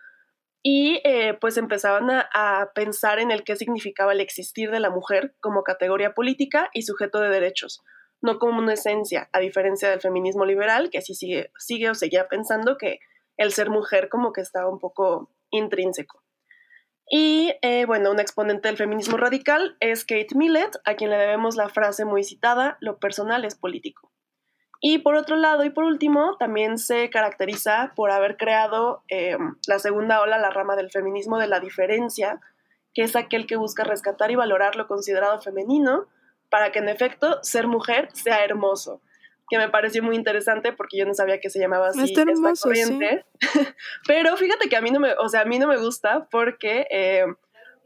y 0.62 1.00
eh, 1.04 1.32
pues 1.40 1.56
empezaban 1.56 2.10
a, 2.10 2.70
pensar 2.74 3.18
en 3.18 3.30
el 3.30 3.44
qué 3.44 3.56
significaba 3.56 4.12
el 4.12 4.20
existir 4.20 4.70
de 4.70 4.80
la 4.80 4.90
mujer 4.90 5.34
como 5.40 5.62
categoría 5.62 6.12
política 6.12 6.68
y 6.74 6.82
sujeto 6.82 7.18
de 7.20 7.30
derechos, 7.30 7.82
no 8.20 8.38
como 8.38 8.58
una 8.58 8.74
esencia, 8.74 9.30
a 9.32 9.40
diferencia 9.40 9.88
del 9.88 10.02
feminismo 10.02 10.44
liberal, 10.44 10.90
que 10.90 11.00
sí 11.00 11.14
sigue, 11.14 11.50
sigue 11.56 11.88
o 11.88 11.94
seguía 11.94 12.28
pensando 12.28 12.76
que 12.76 13.00
el 13.40 13.52
ser 13.52 13.70
mujer 13.70 14.10
como 14.10 14.34
que 14.34 14.42
estaba 14.42 14.68
un 14.68 14.78
poco 14.78 15.30
intrínseco. 15.48 16.22
Y 17.08 17.54
eh, 17.62 17.86
bueno, 17.86 18.10
un 18.10 18.20
exponente 18.20 18.68
del 18.68 18.76
feminismo 18.76 19.16
radical 19.16 19.78
es 19.80 20.04
Kate 20.04 20.34
Millett, 20.34 20.76
a 20.84 20.94
quien 20.94 21.08
le 21.08 21.16
debemos 21.16 21.56
la 21.56 21.70
frase 21.70 22.04
muy 22.04 22.22
citada, 22.22 22.76
lo 22.80 22.98
personal 22.98 23.46
es 23.46 23.54
político. 23.54 24.12
Y 24.82 24.98
por 24.98 25.14
otro 25.14 25.36
lado, 25.36 25.64
y 25.64 25.70
por 25.70 25.84
último, 25.84 26.36
también 26.38 26.76
se 26.76 27.08
caracteriza 27.08 27.94
por 27.96 28.10
haber 28.10 28.36
creado 28.36 29.04
eh, 29.08 29.38
la 29.66 29.78
segunda 29.78 30.20
ola, 30.20 30.36
la 30.36 30.50
rama 30.50 30.76
del 30.76 30.90
feminismo 30.90 31.38
de 31.38 31.48
la 31.48 31.60
diferencia, 31.60 32.40
que 32.92 33.02
es 33.04 33.16
aquel 33.16 33.46
que 33.46 33.56
busca 33.56 33.84
rescatar 33.84 34.30
y 34.30 34.36
valorar 34.36 34.76
lo 34.76 34.86
considerado 34.86 35.40
femenino 35.40 36.08
para 36.50 36.72
que 36.72 36.80
en 36.80 36.90
efecto 36.90 37.42
ser 37.42 37.68
mujer 37.68 38.10
sea 38.12 38.44
hermoso 38.44 39.00
que 39.50 39.58
me 39.58 39.68
pareció 39.68 40.02
muy 40.02 40.14
interesante 40.14 40.72
porque 40.72 40.96
yo 40.96 41.04
no 41.04 41.12
sabía 41.12 41.40
que 41.40 41.50
se 41.50 41.58
llamaba 41.58 41.88
así 41.88 42.04
Está 42.04 42.22
hermoso, 42.22 42.52
esta 42.52 42.68
corriente. 42.68 43.24
Sí. 43.40 43.60
Pero 44.06 44.36
fíjate 44.36 44.68
que 44.68 44.76
a 44.76 44.80
mí 44.80 44.90
no 44.90 45.00
me, 45.00 45.12
o 45.14 45.28
sea, 45.28 45.40
a 45.40 45.44
mí 45.44 45.58
no 45.58 45.66
me 45.66 45.76
gusta 45.76 46.28
porque 46.30 46.86
eh, 46.90 47.24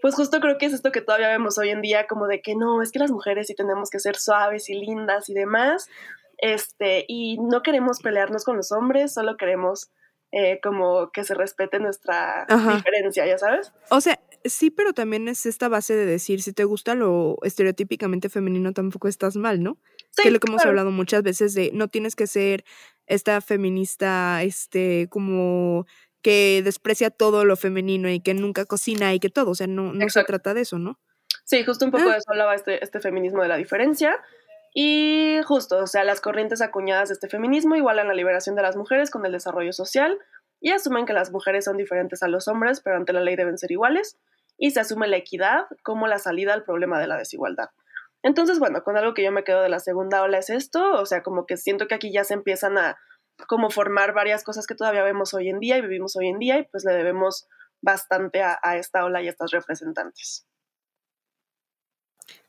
pues 0.03 0.15
justo 0.15 0.39
creo 0.41 0.59
que 0.59 0.67
es 0.67 0.75
esto 0.75 0.93
que 0.93 1.01
todavía 1.01 1.29
vemos 1.29 1.57
hoy 1.57 1.71
en 1.71 1.81
día 1.81 2.07
como 2.07 2.27
de 2.27 2.43
que 2.43 2.55
no, 2.55 2.83
es 2.83 2.93
que 2.93 2.99
las 2.99 3.11
mujeres 3.11 3.47
sí 3.47 3.55
tenemos 3.55 3.89
que 3.89 3.99
ser 3.99 4.17
suaves 4.17 4.69
y 4.69 4.75
lindas 4.75 5.31
y 5.31 5.35
demás. 5.35 5.89
Este, 6.37 7.07
y 7.09 7.39
no 7.39 7.63
queremos 7.63 8.01
pelearnos 8.01 8.45
con 8.45 8.57
los 8.57 8.71
hombres, 8.71 9.15
solo 9.15 9.39
queremos 9.39 9.91
eh, 10.31 10.61
como 10.63 11.11
que 11.11 11.25
se 11.25 11.33
respete 11.33 11.79
nuestra 11.79 12.45
Ajá. 12.49 12.77
diferencia, 12.77 13.25
ya 13.25 13.39
sabes. 13.39 13.73
O 13.89 14.03
sea, 14.03 14.21
sí, 14.45 14.71
pero 14.71 14.93
también 14.93 15.29
es 15.29 15.47
esta 15.47 15.69
base 15.69 15.95
de 15.95 16.05
decir, 16.05 16.43
si 16.43 16.53
te 16.53 16.65
gusta 16.65 16.95
lo 16.95 17.39
estereotípicamente 17.43 18.29
femenino, 18.29 18.73
tampoco 18.73 19.09
estás 19.09 19.37
mal, 19.37 19.63
¿no? 19.63 19.79
Sí, 20.17 20.23
que 20.23 20.29
es 20.29 20.33
lo 20.33 20.41
que 20.41 20.51
hemos 20.51 20.65
hablado 20.65 20.91
muchas 20.91 21.23
veces 21.23 21.55
de 21.55 21.71
no 21.73 21.89
tienes 21.89 22.15
que 22.15 22.27
ser 22.27 22.65
esta 23.07 23.41
feminista, 23.41 24.43
este, 24.43 25.09
como 25.11 25.87
que 26.23 26.63
desprecia 26.65 27.11
todo 27.11 27.45
lo 27.45 27.57
femenino 27.57 28.09
y 28.09 28.21
que 28.21 28.33
nunca 28.33 28.65
cocina 28.65 29.13
y 29.13 29.21
que 29.21 29.29
todo, 29.29 29.51
o 29.51 29.55
sea, 29.55 29.67
no, 29.67 29.93
no 29.93 30.09
se 30.09 30.25
trata 30.25 30.55
de 30.55 30.63
eso, 30.63 30.79
¿no? 30.79 30.99
Sí, 31.45 31.63
justo 31.65 31.85
un 31.85 31.91
poco 31.91 32.09
ah. 32.09 32.13
de 32.13 32.19
eso 32.19 32.31
hablaba 32.31 32.55
este, 32.55 32.83
este 32.83 33.01
feminismo 33.01 33.43
de 33.43 33.49
la 33.49 33.57
diferencia. 33.57 34.17
Y 34.73 35.39
justo, 35.45 35.79
o 35.79 35.87
sea, 35.87 36.03
las 36.03 36.21
corrientes 36.21 36.61
acuñadas 36.61 37.09
de 37.09 37.15
este 37.15 37.29
feminismo 37.29 37.77
igualan 37.77 38.09
la 38.09 38.15
liberación 38.15 38.57
de 38.57 38.63
las 38.63 38.75
mujeres 38.75 39.11
con 39.11 39.25
el 39.25 39.33
desarrollo 39.33 39.73
social 39.73 40.19
y 40.61 40.71
asumen 40.71 41.05
que 41.05 41.13
las 41.13 41.31
mujeres 41.31 41.67
son 41.67 41.77
diferentes 41.77 42.23
a 42.23 42.29
los 42.29 42.49
hombres, 42.49 42.81
pero 42.81 42.97
ante 42.97 43.13
la 43.13 43.21
ley 43.21 43.37
deben 43.37 43.59
ser 43.59 43.71
iguales, 43.71 44.17
y 44.57 44.71
se 44.71 44.81
asume 44.81 45.09
la 45.09 45.17
equidad 45.17 45.67
como 45.83 46.07
la 46.07 46.19
salida 46.19 46.55
al 46.55 46.65
problema 46.65 46.99
de 46.99 47.07
la 47.07 47.19
desigualdad. 47.19 47.69
Entonces, 48.25 48.59
bueno, 48.59 48.83
con 48.83 48.97
algo 48.97 49.13
que 49.13 49.23
yo 49.23 49.31
me 49.31 49.45
quedo 49.45 49.61
de 49.61 49.69
la 49.69 49.81
segunda 49.81 50.23
ola 50.23 50.39
es 50.39 50.49
esto, 50.49 50.95
o 50.95 51.05
sea, 51.05 51.23
como 51.23 51.45
que 51.45 51.59
siento 51.59 51.87
que 51.87 51.95
aquí 51.95 52.11
ya 52.11 52.25
se 52.25 52.33
empiezan 52.33 52.79
a 52.79 52.97
como 53.47 53.69
formar 53.69 54.15
varias 54.15 54.43
cosas 54.45 54.67
que 54.67 54.75
todavía 54.75 55.05
vemos 55.05 55.35
hoy 55.35 55.51
en 55.51 55.61
día 55.61 55.77
y 55.77 55.83
vivimos 55.83 56.17
hoy 56.17 56.29
en 56.29 56.39
día 56.39 56.59
y 56.59 56.65
pues 56.65 56.85
le 56.85 56.95
debemos 56.95 57.47
bastante 57.83 58.43
a, 58.43 58.59
a 58.63 58.79
esta 58.79 59.05
ola 59.05 59.23
y 59.23 59.27
a 59.27 59.31
estas 59.31 59.51
representantes. 59.51 60.47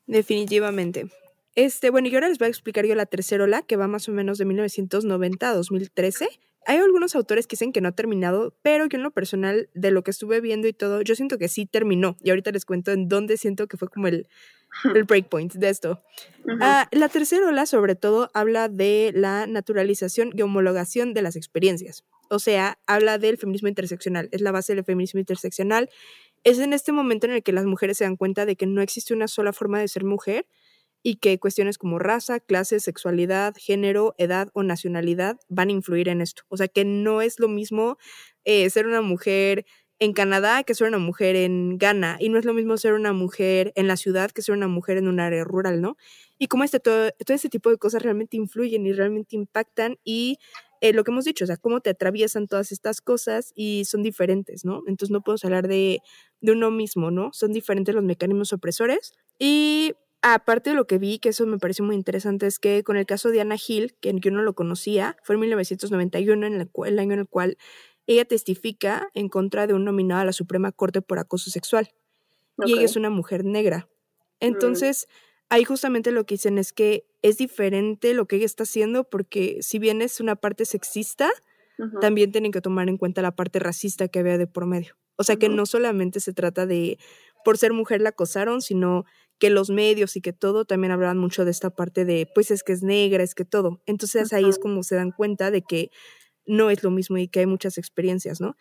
Definitivamente. 0.05 1.09
Este, 1.55 1.89
bueno, 1.89 2.07
y 2.07 2.15
ahora 2.15 2.29
les 2.29 2.38
voy 2.38 2.45
a 2.45 2.49
explicar 2.49 2.85
yo 2.85 2.95
la 2.95 3.05
tercera 3.05 3.43
ola, 3.43 3.61
que 3.61 3.75
va 3.75 3.88
más 3.88 4.07
o 4.07 4.13
menos 4.13 4.38
de 4.38 4.45
1990 4.45 5.49
a 5.49 5.53
2013. 5.53 6.29
Hay 6.67 6.77
algunos 6.77 7.15
autores 7.15 7.47
que 7.47 7.55
dicen 7.55 7.73
que 7.73 7.81
no 7.81 7.89
ha 7.89 7.91
terminado, 7.91 8.55
pero 8.61 8.85
yo 8.85 8.97
en 8.97 9.03
lo 9.03 9.11
personal, 9.11 9.69
de 9.73 9.91
lo 9.91 10.03
que 10.03 10.11
estuve 10.11 10.39
viendo 10.39 10.69
y 10.69 10.73
todo, 10.73 11.01
yo 11.01 11.15
siento 11.15 11.38
que 11.38 11.49
sí 11.49 11.65
terminó. 11.65 12.15
Y 12.21 12.29
ahorita 12.29 12.51
les 12.51 12.65
cuento 12.65 12.91
en 12.91 13.09
dónde 13.09 13.35
siento 13.38 13.67
que 13.67 13.77
fue 13.77 13.89
como 13.89 14.07
el, 14.07 14.27
el 14.93 15.03
breakpoint 15.03 15.53
de 15.53 15.69
esto. 15.69 16.03
Uh 16.43 16.51
-huh. 16.51 16.85
uh, 16.85 16.88
la 16.91 17.09
tercera 17.09 17.47
ola, 17.47 17.65
sobre 17.65 17.95
todo, 17.95 18.29
habla 18.33 18.69
de 18.69 19.11
la 19.15 19.47
naturalización 19.47 20.31
y 20.33 20.41
homologación 20.41 21.13
de 21.13 21.21
las 21.21 21.35
experiencias. 21.35 22.03
O 22.29 22.39
sea, 22.39 22.79
habla 22.88 23.17
del 23.17 23.38
feminismo 23.38 23.67
interseccional. 23.67 24.29
Es 24.31 24.41
la 24.41 24.51
base 24.51 24.75
del 24.75 24.83
feminismo 24.83 25.19
interseccional. 25.19 25.89
Es 26.43 26.59
en 26.59 26.73
este 26.73 26.91
momento 26.91 27.27
en 27.27 27.33
el 27.33 27.43
que 27.43 27.53
las 27.53 27.65
mujeres 27.65 27.97
se 27.97 28.03
dan 28.03 28.17
cuenta 28.17 28.45
de 28.45 28.55
que 28.55 28.65
no 28.65 28.81
existe 28.81 29.13
una 29.13 29.27
sola 29.27 29.53
forma 29.53 29.79
de 29.79 29.88
ser 29.88 30.03
mujer, 30.03 30.45
y 31.07 31.17
que 31.17 31.38
cuestiones 31.38 31.77
como 31.77 31.99
raza, 31.99 32.39
clase, 32.39 32.79
sexualidad, 32.79 33.53
género, 33.59 34.15
edad 34.17 34.49
o 34.53 34.63
nacionalidad 34.63 35.38
van 35.49 35.69
a 35.69 35.71
influir 35.73 36.09
en 36.09 36.19
esto. 36.19 36.41
O 36.47 36.57
sea 36.57 36.67
que 36.67 36.83
no 36.83 37.21
es 37.21 37.39
lo 37.39 37.47
mismo 37.47 37.99
eh, 38.43 38.67
ser 38.71 38.88
una 38.88 39.01
mujer 39.01 39.67
en 39.99 40.13
Canadá 40.13 40.63
que 40.63 40.75
ser 40.75 40.88
una 40.88 40.97
mujer 40.97 41.36
en 41.36 41.77
Ghana 41.77 42.17
y 42.19 42.29
no 42.29 42.38
es 42.38 42.45
lo 42.45 42.53
mismo 42.53 42.77
ser 42.77 42.93
una 42.93 43.13
mujer 43.13 43.71
en 43.75 43.88
la 43.88 43.97
ciudad 43.97 44.31
que 44.31 44.41
ser 44.41 44.55
una 44.55 44.67
mujer 44.67 44.97
en 44.97 45.08
un 45.08 45.19
área 45.19 45.43
rural, 45.43 45.81
¿no? 45.81 45.95
Y 46.38 46.47
como 46.47 46.63
este, 46.63 46.79
todo, 46.79 47.12
todo 47.25 47.36
este 47.36 47.49
tipo 47.49 47.69
de 47.69 47.77
cosas 47.77 48.03
realmente 48.03 48.38
influyen 48.38 48.86
y 48.86 48.93
realmente 48.93 49.36
impactan 49.36 49.97
y 50.03 50.38
eh, 50.81 50.93
lo 50.93 51.03
que 51.03 51.12
hemos 51.12 51.25
dicho, 51.25 51.45
o 51.45 51.47
sea, 51.47 51.58
cómo 51.58 51.79
te 51.79 51.89
atraviesan 51.89 52.47
todas 52.47 52.71
estas 52.71 53.01
cosas 53.01 53.53
y 53.55 53.86
son 53.86 54.03
diferentes, 54.03 54.65
¿no? 54.65 54.84
Entonces 54.88 55.12
no 55.12 55.21
podemos 55.21 55.45
hablar 55.45 55.67
de, 55.67 55.99
de 56.41 56.51
uno 56.51 56.71
mismo, 56.71 57.10
¿no? 57.12 57.31
Son 57.34 57.53
diferentes 57.53 57.95
los 57.95 58.03
mecanismos 58.03 58.51
opresores 58.51 59.13
y 59.39 59.93
aparte 60.21 60.71
de 60.71 60.75
lo 60.75 60.88
que 60.88 60.97
vi, 60.97 61.19
que 61.19 61.29
eso 61.29 61.45
me 61.45 61.60
pareció 61.60 61.86
muy 61.86 61.95
interesante, 61.95 62.47
es 62.47 62.60
que 62.60 62.84
con 62.84 62.97
el 62.97 63.05
caso 63.05 63.29
de 63.29 63.41
Anna 63.41 63.55
Hill, 63.55 63.95
que 64.01 64.12
yo 64.15 64.31
no 64.31 64.41
lo 64.41 64.55
conocía, 64.55 65.15
fue 65.23 65.36
en 65.36 65.41
1991, 65.41 66.47
en 66.47 66.53
el, 66.53 66.69
el 66.86 66.99
año 66.99 67.13
en 67.13 67.19
el 67.19 67.27
cual 67.27 67.58
ella 68.07 68.25
testifica 68.25 69.09
en 69.13 69.29
contra 69.29 69.67
de 69.67 69.73
un 69.73 69.85
nominado 69.85 70.21
a 70.21 70.25
la 70.25 70.33
Suprema 70.33 70.71
Corte 70.71 71.01
por 71.01 71.19
acoso 71.19 71.49
sexual. 71.49 71.89
Okay. 72.57 72.71
Y 72.71 72.77
ella 72.77 72.85
es 72.85 72.95
una 72.95 73.09
mujer 73.09 73.43
negra. 73.43 73.89
Entonces, 74.39 75.07
mm. 75.07 75.45
ahí 75.49 75.63
justamente 75.63 76.11
lo 76.11 76.25
que 76.25 76.35
dicen 76.35 76.57
es 76.57 76.73
que 76.73 77.05
es 77.21 77.37
diferente 77.37 78.13
lo 78.13 78.27
que 78.27 78.37
ella 78.37 78.45
está 78.45 78.63
haciendo 78.63 79.03
porque 79.03 79.57
si 79.61 79.79
bien 79.79 80.01
es 80.01 80.19
una 80.19 80.35
parte 80.35 80.65
sexista, 80.65 81.29
uh 81.79 81.83
-huh. 81.83 81.99
también 81.99 82.31
tienen 82.31 82.51
que 82.51 82.61
tomar 82.61 82.87
en 82.89 82.97
cuenta 82.97 83.21
la 83.21 83.35
parte 83.35 83.59
racista 83.59 84.07
que 84.07 84.19
había 84.19 84.37
de 84.37 84.47
por 84.47 84.65
medio. 84.65 84.95
O 85.17 85.23
sea, 85.23 85.35
uh 85.35 85.37
-huh. 85.37 85.41
que 85.41 85.49
no 85.49 85.65
solamente 85.65 86.19
se 86.19 86.33
trata 86.33 86.65
de 86.65 86.99
por 87.43 87.57
ser 87.57 87.73
mujer 87.73 88.01
la 88.01 88.09
acosaron, 88.09 88.61
sino 88.61 89.05
que 89.37 89.49
los 89.49 89.69
medios 89.69 90.15
y 90.15 90.21
que 90.21 90.33
todo 90.33 90.65
también 90.65 90.91
hablaban 90.91 91.17
mucho 91.17 91.45
de 91.45 91.51
esta 91.51 91.69
parte 91.69 92.05
de, 92.05 92.27
pues 92.33 92.51
es 92.51 92.63
que 92.63 92.73
es 92.73 92.83
negra, 92.83 93.23
es 93.23 93.35
que 93.35 93.45
todo. 93.45 93.81
Entonces 93.85 94.31
uh 94.31 94.35
-huh. 94.35 94.37
ahí 94.37 94.49
es 94.49 94.59
como 94.59 94.83
se 94.83 94.95
dan 94.95 95.11
cuenta 95.11 95.51
de 95.51 95.61
que 95.61 95.91
no 96.45 96.69
es 96.69 96.84
lo 96.84 96.91
mismo 96.91 97.17
y 97.17 97.27
que 97.27 97.41
hay 97.41 97.45
muchas 97.45 97.77
experiencias, 97.77 98.39
¿no? 98.39 98.55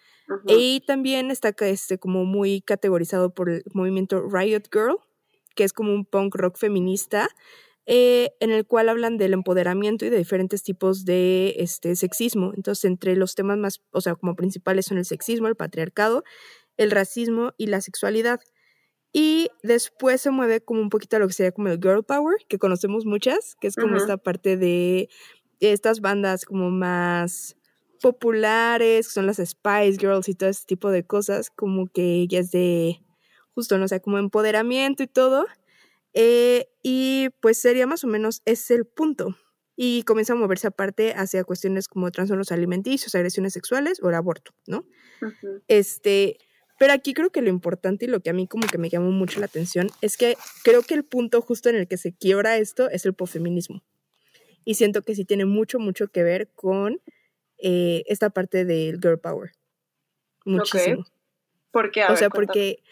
Y 0.46 0.82
también 0.86 1.30
está 1.30 1.54
este, 1.60 1.98
como 1.98 2.24
muy 2.24 2.62
categorizado 2.62 3.34
por 3.34 3.50
el 3.50 3.62
movimiento 3.72 4.26
Riot 4.28 4.68
Girl, 4.72 4.98
que 5.54 5.64
es 5.64 5.72
como 5.72 5.92
un 5.92 6.04
punk 6.04 6.34
rock 6.34 6.56
feminista, 6.56 7.28
eh, 7.86 8.30
en 8.40 8.50
el 8.50 8.66
cual 8.66 8.88
hablan 8.88 9.18
del 9.18 9.34
empoderamiento 9.34 10.06
y 10.06 10.10
de 10.10 10.16
diferentes 10.16 10.62
tipos 10.62 11.04
de 11.04 11.54
este, 11.58 11.96
sexismo. 11.96 12.52
Entonces, 12.56 12.86
entre 12.86 13.16
los 13.16 13.34
temas 13.34 13.58
más, 13.58 13.82
o 13.90 14.00
sea, 14.00 14.14
como 14.14 14.34
principales 14.36 14.86
son 14.86 14.98
el 14.98 15.04
sexismo, 15.04 15.48
el 15.48 15.56
patriarcado, 15.56 16.24
el 16.78 16.90
racismo 16.90 17.52
y 17.58 17.66
la 17.66 17.82
sexualidad. 17.82 18.40
Y 19.12 19.50
después 19.62 20.22
se 20.22 20.30
mueve 20.30 20.60
como 20.60 20.80
un 20.80 20.88
poquito 20.88 21.16
a 21.16 21.20
lo 21.20 21.28
que 21.28 21.34
sería 21.34 21.52
como 21.52 21.68
el 21.68 21.78
girl 21.78 22.02
power, 22.04 22.38
que 22.48 22.58
conocemos 22.58 23.04
muchas, 23.04 23.54
que 23.60 23.68
es 23.68 23.76
como 23.76 23.92
uh 23.92 23.96
-huh. 23.96 24.00
esta 24.00 24.16
parte 24.16 24.56
de 24.56 25.08
estas 25.60 26.00
bandas 26.00 26.44
como 26.44 26.70
más 26.70 27.56
populares, 28.04 29.06
son 29.06 29.26
las 29.26 29.38
Spice 29.38 29.96
Girls 29.98 30.28
y 30.28 30.34
todo 30.34 30.50
ese 30.50 30.66
tipo 30.66 30.90
de 30.90 31.06
cosas, 31.06 31.48
como 31.48 31.86
que 31.86 32.16
ellas 32.16 32.50
de, 32.50 33.00
justo, 33.54 33.78
no 33.78 33.88
sé, 33.88 33.94
sea, 33.94 34.00
como 34.00 34.18
empoderamiento 34.18 35.02
y 35.02 35.06
todo. 35.06 35.46
Eh, 36.12 36.68
y 36.82 37.30
pues 37.40 37.56
sería 37.56 37.86
más 37.86 38.04
o 38.04 38.06
menos 38.06 38.42
ese 38.44 38.74
el 38.74 38.84
punto. 38.84 39.38
Y 39.74 40.02
comienza 40.02 40.34
a 40.34 40.36
moverse 40.36 40.66
aparte 40.66 41.14
hacia 41.14 41.44
cuestiones 41.44 41.88
como 41.88 42.10
trastornos 42.10 42.52
alimenticios, 42.52 43.14
agresiones 43.14 43.54
sexuales 43.54 44.02
o 44.02 44.10
el 44.10 44.16
aborto, 44.16 44.52
¿no? 44.66 44.84
Uh 45.22 45.24
-huh. 45.24 45.62
Este, 45.68 46.36
pero 46.78 46.92
aquí 46.92 47.14
creo 47.14 47.30
que 47.30 47.40
lo 47.40 47.48
importante 47.48 48.04
y 48.04 48.08
lo 48.08 48.20
que 48.20 48.28
a 48.28 48.34
mí 48.34 48.46
como 48.46 48.66
que 48.66 48.76
me 48.76 48.90
llamó 48.90 49.12
mucho 49.12 49.40
la 49.40 49.46
atención 49.46 49.88
es 50.02 50.18
que 50.18 50.36
creo 50.62 50.82
que 50.82 50.92
el 50.92 51.04
punto 51.04 51.40
justo 51.40 51.70
en 51.70 51.76
el 51.76 51.88
que 51.88 51.96
se 51.96 52.12
quiebra 52.12 52.58
esto 52.58 52.90
es 52.90 53.06
el 53.06 53.14
posfeminismo. 53.14 53.82
Y 54.66 54.74
siento 54.74 55.00
que 55.00 55.14
sí 55.14 55.24
tiene 55.24 55.46
mucho, 55.46 55.78
mucho 55.78 56.08
que 56.08 56.22
ver 56.22 56.50
con 56.54 57.00
eh, 57.58 58.02
esta 58.06 58.30
parte 58.30 58.64
del 58.64 59.00
girl 59.00 59.18
power. 59.18 59.52
Muchísimo. 60.44 61.00
Okay. 61.00 61.12
¿Por 61.70 61.90
qué? 61.90 62.02
A 62.02 62.06
o 62.06 62.08
ver, 62.10 62.18
sea, 62.18 62.30
porque, 62.30 62.82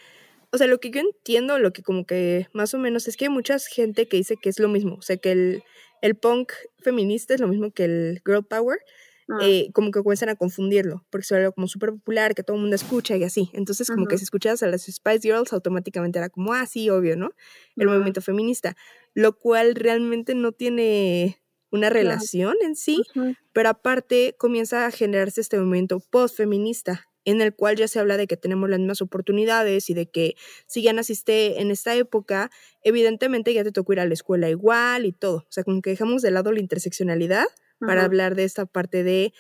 o 0.51 0.59
sea, 0.59 0.67
lo 0.67 0.79
que 0.79 0.91
yo 0.91 1.01
entiendo, 1.01 1.59
lo 1.59 1.73
que 1.73 1.83
como 1.83 2.07
que 2.07 2.49
más 2.53 2.75
o 2.75 2.79
menos 2.79 3.09
es 3.09 3.17
que 3.17 3.27
hay 3.27 3.31
mucha 3.31 3.57
gente 3.59 4.09
que 4.09 4.17
dice 4.17 4.37
que 4.37 4.49
es 4.49 4.59
lo 4.59 4.69
mismo. 4.69 4.97
O 4.97 5.03
sea, 5.03 5.17
que 5.17 5.33
el, 5.33 5.63
el 6.01 6.17
punk 6.17 6.53
feminista 6.79 7.35
es 7.35 7.41
lo 7.41 7.49
mismo 7.49 7.71
que 7.71 7.85
el 7.85 8.23
girl 8.25 8.45
power. 8.45 8.79
Mm. 9.29 9.39
eh, 9.41 9.71
como 9.73 9.91
que 9.93 10.03
comienzan 10.03 10.29
a 10.31 10.37
confundirlo, 10.37 11.05
porque 11.11 11.25
se 11.25 11.35
vuelve 11.35 11.53
como 11.53 11.69
súper 11.69 11.91
popular, 11.91 12.35
que 12.35 12.43
todo 12.43 12.57
el 12.57 12.63
mundo 12.63 12.77
escucha 12.77 13.17
y 13.17 13.25
así. 13.25 13.51
Entonces, 13.53 13.89
como 13.89 14.07
que 14.07 14.19
si 14.19 14.25
escuchabas 14.25 14.63
a 14.63 14.67
las 14.67 14.83
Spice 14.83 15.21
Girls, 15.21 15.53
automáticamente 15.53 16.19
era 16.19 16.29
como, 16.29 16.53
ah, 16.53 16.67
sí, 16.67 16.91
obvio, 16.91 17.17
¿no? 17.17 17.33
El 17.77 17.87
movimiento 17.87 18.21
feminista, 18.21 18.77
lo 19.15 19.39
cual 19.39 19.75
realmente 19.75 20.35
no 20.35 20.53
tiene 20.53 21.42
una 21.73 21.91
relación 21.91 22.55
en 22.63 22.77
sí, 22.77 23.03
pero 23.53 23.71
aparte 23.71 24.37
comienza 24.39 24.87
a 24.87 24.91
generarse 24.91 25.41
este 25.41 25.59
movimiento 25.59 25.99
post-feminista, 25.99 27.09
en 27.25 27.41
el 27.41 27.55
cual 27.55 27.77
ya 27.77 27.89
se 27.89 27.99
habla 27.99 28.17
de 28.17 28.27
que 28.27 28.37
tenemos 28.37 28.69
las 28.69 28.79
mismas 28.79 29.01
oportunidades 29.01 29.89
y 29.91 29.95
de 29.95 30.07
que 30.11 30.35
si 30.67 30.83
ya 30.83 30.93
naciste 30.93 31.61
en 31.61 31.71
esta 31.71 31.95
época, 31.95 32.51
evidentemente 32.83 33.55
ya 33.55 33.65
te 33.65 33.73
tocó 33.73 33.95
ir 33.95 34.01
a 34.01 34.07
la 34.07 34.15
escuela 34.15 34.49
igual 34.51 35.07
y 35.07 35.13
todo. 35.13 35.39
O 35.39 35.51
sea, 35.51 35.65
como 35.65 35.83
que 35.83 35.91
dejamos 35.91 36.23
de 36.23 36.31
lado 36.31 36.53
la 36.53 36.61
interseccionalidad 36.61 37.47
para 37.79 38.05
hablar 38.05 38.37
de 38.37 38.45
esta 38.45 38.65
parte 38.65 39.03
de 39.03 39.33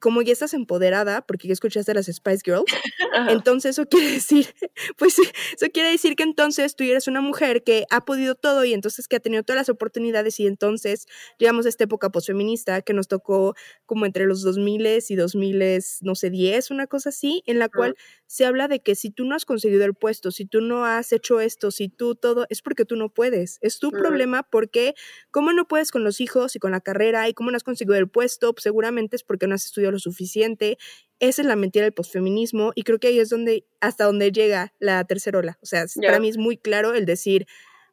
como 0.00 0.22
ya 0.22 0.32
estás 0.32 0.54
empoderada, 0.54 1.22
porque 1.26 1.48
ya 1.48 1.52
escuchaste 1.52 1.90
a 1.90 1.94
las 1.94 2.06
Spice 2.06 2.42
Girls, 2.44 2.64
Ajá. 3.14 3.32
entonces 3.32 3.72
eso 3.72 3.86
quiere 3.86 4.12
decir, 4.12 4.46
pues 4.96 5.18
eso 5.18 5.66
quiere 5.72 5.90
decir 5.90 6.16
que 6.16 6.22
entonces 6.22 6.76
tú 6.76 6.84
eres 6.84 7.08
una 7.08 7.20
mujer 7.20 7.62
que 7.62 7.84
ha 7.90 8.04
podido 8.04 8.34
todo 8.34 8.64
y 8.64 8.72
entonces 8.72 9.08
que 9.08 9.16
ha 9.16 9.20
tenido 9.20 9.42
todas 9.42 9.58
las 9.58 9.68
oportunidades 9.68 10.40
y 10.40 10.46
entonces 10.46 11.06
llegamos 11.38 11.66
a 11.66 11.68
esta 11.68 11.84
época 11.84 12.10
posfeminista 12.10 12.80
que 12.82 12.92
nos 12.92 13.08
tocó 13.08 13.54
como 13.86 14.06
entre 14.06 14.26
los 14.26 14.42
2000 14.42 14.78
y 15.08 15.16
2000, 15.16 15.82
no 16.02 16.14
sé, 16.14 16.30
10, 16.30 16.70
una 16.70 16.86
cosa 16.86 17.08
así, 17.08 17.42
en 17.46 17.58
la 17.58 17.68
cual 17.68 17.96
se 18.26 18.44
habla 18.44 18.68
de 18.68 18.80
que 18.80 18.94
si 18.94 19.10
tú 19.10 19.24
no 19.24 19.34
has 19.34 19.44
conseguido 19.44 19.84
el 19.84 19.94
puesto, 19.94 20.30
si 20.30 20.44
tú 20.44 20.60
no 20.60 20.84
has 20.84 21.12
hecho 21.12 21.40
esto, 21.40 21.70
si 21.70 21.88
tú 21.88 22.14
todo, 22.14 22.46
es 22.48 22.62
porque 22.62 22.84
tú 22.84 22.96
no 22.96 23.08
puedes. 23.08 23.58
Es 23.60 23.78
tu 23.78 23.90
problema 23.90 24.42
porque 24.42 24.94
cómo 25.30 25.52
no 25.52 25.66
puedes 25.66 25.90
con 25.90 26.04
los 26.04 26.20
hijos 26.20 26.54
y 26.54 26.58
con 26.58 26.70
la 26.70 26.80
carrera 26.80 27.28
y 27.28 27.34
cómo 27.34 27.50
no 27.50 27.56
has 27.56 27.64
conseguido 27.64 27.96
el 27.96 28.08
puesto, 28.08 28.52
pues 28.52 28.62
seguramente 28.62 29.16
es 29.16 29.24
porque 29.24 29.46
no 29.46 29.54
has 29.54 29.64
estudiado 29.64 29.87
lo 29.90 29.98
suficiente. 29.98 30.78
Esa 31.20 31.42
es 31.42 31.48
la 31.48 31.56
mentira 31.56 31.84
del 31.84 31.92
posfeminismo 31.92 32.72
y 32.74 32.82
creo 32.82 32.98
que 32.98 33.08
ahí 33.08 33.18
es 33.18 33.28
donde 33.28 33.66
hasta 33.80 34.04
donde 34.04 34.30
llega 34.30 34.72
la 34.78 35.04
tercera 35.04 35.38
ola. 35.38 35.58
O 35.62 35.66
sea, 35.66 35.84
para 36.00 36.20
mí 36.20 36.28
es 36.28 36.38
muy 36.38 36.56
claro 36.56 36.94
el 36.94 37.06
decir 37.06 37.46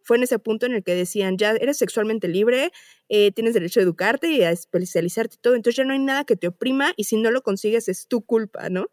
fue 0.06 0.18
en 0.18 0.24
ese 0.24 0.38
punto 0.38 0.68
en 0.68 0.74
el 0.74 0.84
que 0.84 0.94
decían, 0.94 1.36
ya 1.38 1.52
eres 1.54 1.78
sexualmente 1.80 2.28
libre, 2.28 2.72
eh, 3.10 3.32
tienes 3.32 3.56
derecho 3.56 3.80
a 3.80 3.84
educarte 3.84 4.30
y 4.30 4.44
a 4.44 4.52
especializarte 4.52 5.36
y 5.36 5.40
todo, 5.40 5.56
entonces 5.56 5.78
ya 5.78 5.84
no 5.84 5.94
hay 5.94 6.00
nada 6.00 6.26
que 6.26 6.36
te 6.36 6.48
oprima 6.48 6.94
y 6.96 7.06
si 7.06 7.18
no 7.18 7.32
lo 7.32 7.42
consigues 7.42 7.90
es 7.90 8.08
tu 8.08 8.22
culpa, 8.22 8.70
¿no? 8.70 8.86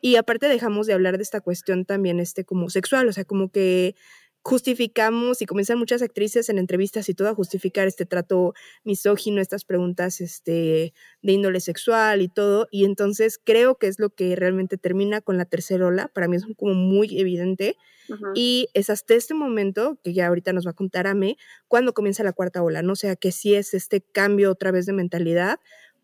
Y 0.00 0.16
aparte 0.16 0.48
dejamos 0.48 0.86
de 0.86 0.94
hablar 0.94 1.18
de 1.18 1.22
esta 1.22 1.42
cuestión 1.42 1.84
también 1.84 2.18
este 2.18 2.46
como 2.46 2.70
sexual, 2.70 3.06
o 3.08 3.12
sea, 3.12 3.26
como 3.26 3.50
que 3.50 3.94
justificamos 4.44 5.40
y 5.40 5.46
comienzan 5.46 5.78
muchas 5.78 6.02
actrices 6.02 6.50
en 6.50 6.58
entrevistas 6.58 7.08
y 7.08 7.14
todo 7.14 7.30
a 7.30 7.34
justificar 7.34 7.88
este 7.88 8.04
trato 8.04 8.52
misógino, 8.84 9.40
estas 9.40 9.64
preguntas 9.64 10.20
este, 10.20 10.92
de 11.22 11.32
índole 11.32 11.60
sexual 11.60 12.20
y 12.20 12.28
todo. 12.28 12.68
Y 12.70 12.84
entonces 12.84 13.40
creo 13.42 13.76
que 13.76 13.86
es 13.86 13.98
lo 13.98 14.10
que 14.10 14.36
realmente 14.36 14.76
termina 14.76 15.22
con 15.22 15.38
la 15.38 15.46
tercera 15.46 15.86
ola. 15.86 16.08
Para 16.08 16.28
mí 16.28 16.36
es 16.36 16.44
como 16.58 16.74
muy 16.74 17.18
evidente. 17.18 17.76
Y 18.34 18.68
es 18.74 18.90
hasta 18.90 19.14
este 19.14 19.32
momento, 19.32 19.98
que 20.04 20.12
ya 20.12 20.26
ahorita 20.26 20.52
nos 20.52 20.66
va 20.66 20.72
a 20.72 20.74
contar 20.74 21.06
Ame, 21.06 21.38
cuando 21.66 21.94
comienza 21.94 22.22
la 22.22 22.34
cuarta 22.34 22.62
ola, 22.62 22.82
¿no? 22.82 22.92
O 22.92 22.96
sea, 22.96 23.16
que 23.16 23.32
sí 23.32 23.54
es 23.54 23.72
este 23.72 24.02
cambio 24.02 24.50
otra 24.50 24.72
vez 24.72 24.84
de 24.84 24.92
mentalidad, 24.92 25.58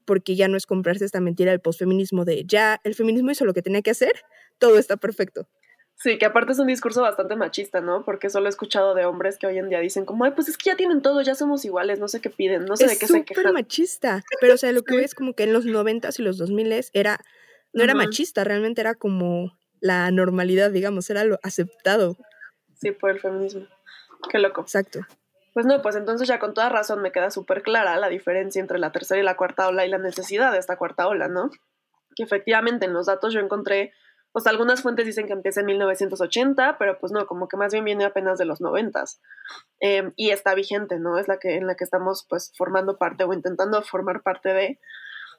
porque 0.07 0.35
ya 0.35 0.48
no 0.48 0.57
es 0.57 0.64
comprarse 0.64 1.05
esta 1.05 1.20
mentira 1.20 1.50
del 1.50 1.61
posfeminismo 1.61 2.24
de 2.24 2.44
ya 2.46 2.81
el 2.85 2.94
feminismo 2.94 3.33
hizo 3.33 3.44
lo 3.44 3.53
que 3.53 3.61
tenía 3.61 3.83
que 3.83 3.90
hacer, 3.90 4.12
todo 4.59 4.79
está 4.79 4.96
perfecto. 4.96 5.46
Sí, 6.03 6.17
que 6.17 6.25
aparte 6.25 6.53
es 6.53 6.59
un 6.59 6.67
discurso 6.67 7.03
bastante 7.03 7.37
machista, 7.37 7.83
¿no? 7.83 8.05
Porque 8.07 8.31
solo 8.31 8.47
he 8.47 8.49
escuchado 8.49 8.95
de 8.95 9.05
hombres 9.05 9.37
que 9.37 9.47
hoy 9.47 9.59
en 9.59 9.69
día 9.69 9.81
dicen 9.81 10.07
como, 10.07 10.25
ay, 10.25 10.31
pues 10.31 10.49
es 10.49 10.57
que 10.57 10.71
ya 10.71 10.77
tienen 10.77 11.03
todo, 11.03 11.21
ya 11.21 11.35
somos 11.35 11.63
iguales, 11.67 11.99
no 11.99 12.09
sé 12.09 12.23
qué 12.23 12.31
piden, 12.31 12.65
no 12.65 12.77
sé 12.77 12.87
de 12.87 12.93
es 12.95 12.99
qué 12.99 13.07
se 13.07 13.19
súper 13.19 13.37
quejan. 13.37 13.53
machista, 13.53 14.23
pero 14.41 14.55
o 14.55 14.57
sea, 14.57 14.73
lo 14.73 14.83
que 14.83 14.93
Sí. 14.95 14.97
voy 14.97 15.05
es 15.05 15.15
como 15.15 15.35
que 15.35 15.43
en 15.43 15.53
los 15.53 15.67
noventas 15.67 16.19
y 16.19 16.23
los 16.23 16.39
dos 16.39 16.51
miles 16.51 16.91
era, 16.95 17.21
no 17.75 17.85
era 17.85 17.95
machista, 17.95 18.45
realmente 18.45 18.81
era 18.81 18.95
como 18.95 19.59
la 19.81 20.11
normalidad, 20.11 20.71
digamos, 20.71 21.11
era 21.11 21.25
lo 21.25 21.39
aceptado. 21.43 22.17
Sí, 22.81 22.93
por 22.93 23.11
el 23.11 23.21
feminismo. 23.21 23.67
Qué 24.31 24.39
loco. 24.39 24.63
Exacto. 24.63 25.01
Pues 25.53 25.67
no, 25.67 25.83
pues 25.83 25.97
entonces 25.97 26.29
ya 26.29 26.39
con 26.39 26.55
toda 26.55 26.71
razón 26.71 27.03
me 27.03 27.13
queda 27.13 27.31
súper 27.31 27.63
clara 27.63 27.97
la 27.99 28.09
diferencia 28.09 28.61
entre 28.61 28.79
la 28.79 28.91
tercera 28.93 29.21
y 29.21 29.25
la 29.25 29.37
cuarta 29.37 29.69
ola 29.69 29.85
y 29.85 29.91
la 29.91 29.99
necesidad 29.99 30.53
de 30.53 30.59
esta 30.59 30.77
cuarta 30.77 31.09
ola, 31.09 31.29
¿no? 31.29 31.51
Que 32.17 32.23
efectivamente 32.23 32.87
en 32.87 32.93
los 32.95 33.07
datos 33.07 33.35
yo 33.35 33.41
encontré, 33.41 33.93
pues 34.33 34.47
algunas 34.47 34.83
fuentes 34.83 35.07
dicen 35.07 35.27
que 35.27 35.33
empieza 35.33 35.61
en 35.61 35.66
1980, 35.66 36.77
pero 36.79 36.99
pues 36.99 37.12
no, 37.12 37.27
como 37.27 37.49
que 37.49 37.57
más 37.57 37.73
bien 37.73 37.85
viene 37.85 38.05
apenas 38.05 38.38
de 38.38 38.45
los 38.45 38.61
90 38.61 39.05
eh, 39.81 40.12
y 40.16 40.31
está 40.31 40.55
vigente, 40.55 40.99
¿no? 40.99 41.19
Es 41.19 41.27
la 41.27 41.38
que 41.38 41.57
en 41.57 41.66
la 41.66 41.75
que 41.75 41.85
estamos 41.85 42.27
pues 42.29 42.53
formando 42.57 42.97
parte 42.97 43.25
o 43.25 43.33
intentando 43.33 43.83
formar 43.83 44.23
parte 44.23 44.51
de. 44.51 44.81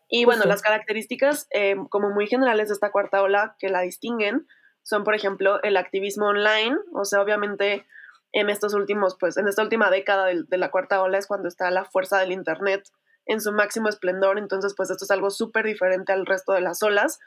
Y 0.09 0.25
bueno, 0.25 0.43
las 0.43 0.61
características 0.61 1.47
eh, 1.51 1.75
como 1.89 2.09
muy 2.09 2.27
generales 2.27 2.67
de 2.67 2.73
esta 2.73 2.91
cuarta 2.91 3.21
ola 3.21 3.55
que 3.59 3.69
la 3.69 3.81
distinguen 3.81 4.45
son, 4.83 5.05
por 5.05 5.15
ejemplo, 5.15 5.61
el 5.63 5.77
activismo 5.77 6.27
online, 6.27 6.75
o 6.93 7.05
sea, 7.05 7.21
obviamente 7.21 7.85
en 8.33 8.49
estos 8.49 8.73
últimos, 8.73 9.15
pues 9.17 9.37
en 9.37 9.47
esta 9.47 9.63
última 9.63 9.89
década 9.89 10.25
de, 10.25 10.43
de 10.45 10.57
la 10.57 10.69
cuarta 10.69 11.01
ola 11.01 11.17
es 11.17 11.27
cuando 11.27 11.47
está 11.47 11.71
la 11.71 11.85
fuerza 11.85 12.19
del 12.19 12.33
Internet 12.33 12.83
en 13.25 13.39
su 13.39 13.53
máximo 13.53 13.87
esplendor, 13.87 14.37
entonces 14.37 14.73
pues 14.75 14.89
esto 14.89 15.05
es 15.05 15.11
algo 15.11 15.29
súper 15.29 15.65
diferente 15.65 16.11
al 16.11 16.25
resto 16.25 16.51
de 16.51 16.61
las 16.61 16.83
olas. 16.83 17.19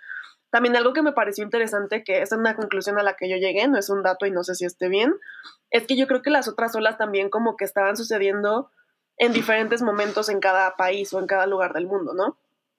También 0.54 0.76
algo 0.76 0.92
que 0.92 1.02
me 1.02 1.10
pareció 1.10 1.42
interesante, 1.42 2.04
que 2.04 2.22
es 2.22 2.30
una 2.30 2.54
conclusión 2.54 2.96
a 2.96 3.02
la 3.02 3.16
que 3.16 3.28
yo 3.28 3.36
llegué, 3.36 3.66
no 3.66 3.76
es 3.76 3.90
un 3.90 4.04
dato 4.04 4.24
y 4.24 4.30
no 4.30 4.44
sé 4.44 4.54
si 4.54 4.64
esté 4.64 4.88
bien, 4.88 5.12
es 5.70 5.84
que 5.84 5.96
yo 5.96 6.06
creo 6.06 6.22
que 6.22 6.30
las 6.30 6.46
otras 6.46 6.76
olas 6.76 6.96
también 6.96 7.28
como 7.28 7.56
que 7.56 7.64
estaban 7.64 7.96
sucediendo 7.96 8.70
en 9.16 9.32
diferentes 9.32 9.82
momentos 9.82 10.28
en 10.28 10.38
cada 10.38 10.76
país 10.76 11.12
o 11.12 11.18
en 11.18 11.26
cada 11.26 11.48
lugar 11.48 11.72
del 11.72 11.88
mundo, 11.88 12.14
¿no? 12.14 12.38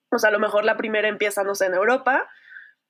O 0.09 0.19
sea, 0.19 0.29
a 0.29 0.31
lo 0.31 0.39
mejor 0.39 0.63
la 0.63 0.77
primera 0.77 1.09
empieza, 1.09 1.43
no 1.43 1.53
sé, 1.53 1.65
en 1.65 1.73
Europa 1.73 2.29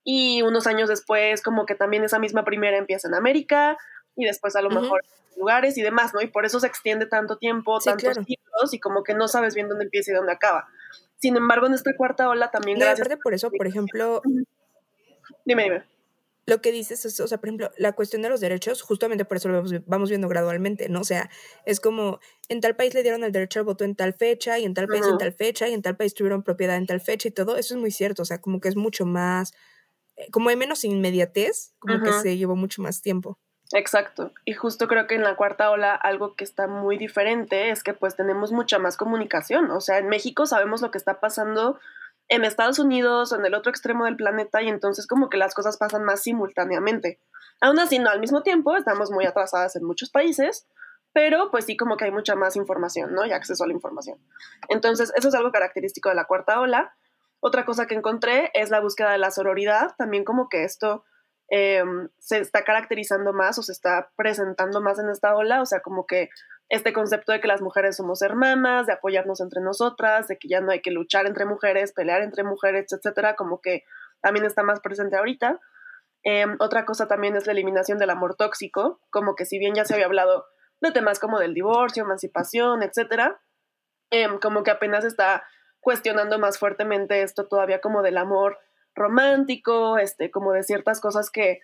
y 0.03 0.43
unos 0.43 0.67
años 0.67 0.87
después 0.87 1.41
como 1.41 1.65
que 1.65 1.73
también 1.73 2.03
esa 2.03 2.19
misma 2.19 2.45
primera 2.45 2.77
empieza 2.77 3.07
en 3.07 3.15
América 3.15 3.79
y 4.15 4.25
después 4.25 4.55
a 4.55 4.61
lo 4.61 4.69
mejor 4.69 5.01
en 5.33 5.39
lugares 5.39 5.79
y 5.79 5.81
demás, 5.81 6.13
¿no? 6.13 6.21
Y 6.21 6.27
por 6.27 6.45
eso 6.45 6.59
se 6.59 6.67
extiende 6.67 7.07
tanto 7.07 7.39
tiempo, 7.39 7.81
Sí, 7.81 7.89
tantos 7.89 8.03
claro. 8.03 8.23
siglos 8.23 8.71
y 8.71 8.79
como 8.79 9.01
que 9.01 9.15
no 9.15 9.27
sabes 9.27 9.55
bien 9.55 9.67
dónde 9.67 9.85
empieza 9.85 10.11
y 10.11 10.13
dónde 10.13 10.33
acaba. 10.33 10.67
Sin 11.17 11.37
embargo, 11.37 11.65
en 11.65 11.73
esta 11.73 11.95
cuarta 11.97 12.29
ola 12.29 12.51
también 12.51 12.77
No, 12.77 12.85
gracias... 12.85 13.07
aparte 13.07 13.19
por 13.23 13.33
eso, 13.33 13.49
por 13.49 13.65
ejemplo, 13.65 14.21
Dime, 15.45 15.63
dime. 15.63 15.83
lo 16.47 16.61
que 16.61 16.71
dices 16.71 17.05
es, 17.05 17.19
o 17.19 17.27
sea, 17.27 17.39
por 17.39 17.49
ejemplo, 17.49 17.71
la 17.77 17.93
cuestión 17.93 18.21
de 18.21 18.29
los 18.29 18.39
derechos, 18.39 18.81
justamente 18.81 19.25
por 19.25 19.37
eso 19.37 19.49
lo 19.49 19.55
vamos, 19.55 19.73
vamos 19.85 20.09
viendo 20.09 20.27
gradualmente, 20.27 20.89
¿no? 20.89 21.01
O 21.01 21.03
sea, 21.03 21.29
es 21.65 21.79
como 21.79 22.19
en 22.49 22.61
tal 22.61 22.75
país 22.75 22.93
le 22.93 23.01
dieron 23.01 23.23
el 23.23 23.31
derecho 23.31 23.59
al 23.59 23.65
voto 23.65 23.83
en 23.83 23.95
tal 23.95 24.13
fecha, 24.13 24.59
y 24.59 24.65
en 24.65 24.73
tal 24.73 24.87
país 24.87 25.05
en 25.07 25.17
tal 25.17 25.33
fecha, 25.33 25.67
y 25.67 25.73
en 25.73 25.81
tal 25.81 25.97
país 25.97 26.13
tuvieron 26.13 26.43
propiedad 26.43 26.77
en 26.77 26.85
tal 26.85 27.01
fecha 27.01 27.27
y 27.27 27.31
todo. 27.31 27.57
Eso 27.57 27.73
es 27.75 27.79
muy 27.79 27.91
cierto, 27.91 28.21
o 28.21 28.25
sea, 28.25 28.41
como 28.41 28.59
que 28.59 28.69
es 28.69 28.75
mucho 28.75 29.05
más, 29.05 29.53
eh, 30.17 30.29
como 30.31 30.49
hay 30.49 30.55
menos 30.55 30.83
inmediatez, 30.83 31.73
como 31.79 32.01
que 32.03 32.13
se 32.13 32.37
llevó 32.37 32.55
mucho 32.55 32.81
más 32.81 33.01
tiempo. 33.01 33.39
Exacto. 33.73 34.31
Y 34.45 34.53
justo 34.53 34.87
creo 34.87 35.07
que 35.07 35.15
en 35.15 35.23
la 35.23 35.35
cuarta 35.35 35.71
ola 35.71 35.95
algo 35.95 36.35
que 36.35 36.43
está 36.43 36.67
muy 36.67 36.97
diferente 36.97 37.71
es 37.71 37.81
que 37.81 37.93
pues 37.93 38.15
tenemos 38.15 38.51
mucha 38.51 38.77
más 38.77 38.95
comunicación. 38.95 39.71
O 39.71 39.81
sea, 39.81 39.97
en 39.97 40.07
México 40.07 40.45
sabemos 40.45 40.83
lo 40.83 40.91
que 40.91 40.99
está 40.99 41.19
pasando 41.19 41.79
en 42.27 42.43
Estados 42.43 42.79
Unidos 42.79 43.31
o 43.31 43.35
en 43.35 43.45
el 43.45 43.53
otro 43.53 43.69
extremo 43.69 44.05
del 44.05 44.15
planeta 44.15 44.61
y 44.61 44.67
entonces 44.67 45.07
como 45.07 45.29
que 45.29 45.37
las 45.37 45.53
cosas 45.53 45.77
pasan 45.77 46.03
más 46.03 46.23
simultáneamente. 46.23 47.19
Aún 47.61 47.79
así, 47.79 47.99
no 47.99 48.09
al 48.09 48.19
mismo 48.19 48.43
tiempo, 48.43 48.75
estamos 48.75 49.11
muy 49.11 49.25
atrasadas 49.25 49.75
en 49.75 49.85
muchos 49.85 50.09
países, 50.09 50.67
pero 51.13 51.49
pues 51.51 51.65
sí 51.65 51.77
como 51.77 51.97
que 51.97 52.05
hay 52.05 52.11
mucha 52.11 52.35
más 52.35 52.55
información, 52.55 53.13
¿no? 53.13 53.25
Y 53.25 53.31
acceso 53.31 53.63
a 53.63 53.67
la 53.67 53.73
información. 53.73 54.19
Entonces, 54.67 55.13
eso 55.15 55.29
es 55.29 55.35
algo 55.35 55.51
característico 55.51 56.09
de 56.09 56.15
la 56.15 56.25
cuarta 56.25 56.59
ola. 56.59 56.93
Otra 57.39 57.65
cosa 57.65 57.85
que 57.85 57.95
encontré 57.95 58.51
es 58.53 58.69
la 58.69 58.81
búsqueda 58.81 59.11
de 59.11 59.17
la 59.19 59.31
sororidad, 59.31 59.95
también 59.97 60.25
como 60.25 60.49
que 60.49 60.63
esto 60.63 61.05
eh, 61.49 61.83
se 62.17 62.39
está 62.39 62.63
caracterizando 62.63 63.31
más 63.31 63.59
o 63.59 63.63
se 63.63 63.71
está 63.71 64.11
presentando 64.15 64.81
más 64.81 64.99
en 64.99 65.09
esta 65.09 65.35
ola, 65.35 65.61
o 65.61 65.65
sea, 65.65 65.81
como 65.81 66.05
que 66.05 66.29
este 66.69 66.93
concepto 66.93 67.31
de 67.31 67.39
que 67.39 67.47
las 67.47 67.61
mujeres 67.61 67.97
somos 67.97 68.21
hermanas, 68.21 68.87
de 68.87 68.93
apoyarnos 68.93 69.39
entre 69.39 69.61
nosotras, 69.61 70.27
de 70.27 70.37
que 70.37 70.47
ya 70.47 70.61
no 70.61 70.71
hay 70.71 70.81
que 70.81 70.91
luchar 70.91 71.27
entre 71.27 71.45
mujeres, 71.45 71.93
pelear 71.93 72.21
entre 72.21 72.43
mujeres, 72.43 72.91
etcétera, 72.91 73.35
como 73.35 73.61
que 73.61 73.83
también 74.21 74.45
está 74.45 74.63
más 74.63 74.79
presente 74.79 75.17
ahorita. 75.17 75.59
Eh, 76.23 76.45
otra 76.59 76.85
cosa 76.85 77.07
también 77.07 77.35
es 77.35 77.45
la 77.45 77.53
eliminación 77.53 77.99
del 77.99 78.09
amor 78.09 78.35
tóxico, 78.35 78.99
como 79.11 79.35
que 79.35 79.45
si 79.45 79.59
bien 79.59 79.75
ya 79.75 79.85
se 79.85 79.93
había 79.93 80.07
hablado 80.07 80.45
de 80.81 80.91
temas 80.91 81.19
como 81.19 81.39
del 81.39 81.53
divorcio, 81.53 82.03
emancipación, 82.03 82.81
etcétera, 82.81 83.39
eh, 84.09 84.27
como 84.41 84.63
que 84.63 84.71
apenas 84.71 85.05
está 85.05 85.43
cuestionando 85.79 86.39
más 86.39 86.57
fuertemente 86.57 87.21
esto 87.21 87.47
todavía 87.47 87.79
como 87.79 88.01
del 88.01 88.17
amor 88.17 88.57
romántico, 88.95 89.99
este, 89.99 90.31
como 90.31 90.51
de 90.51 90.63
ciertas 90.63 90.99
cosas 90.99 91.29
que, 91.29 91.59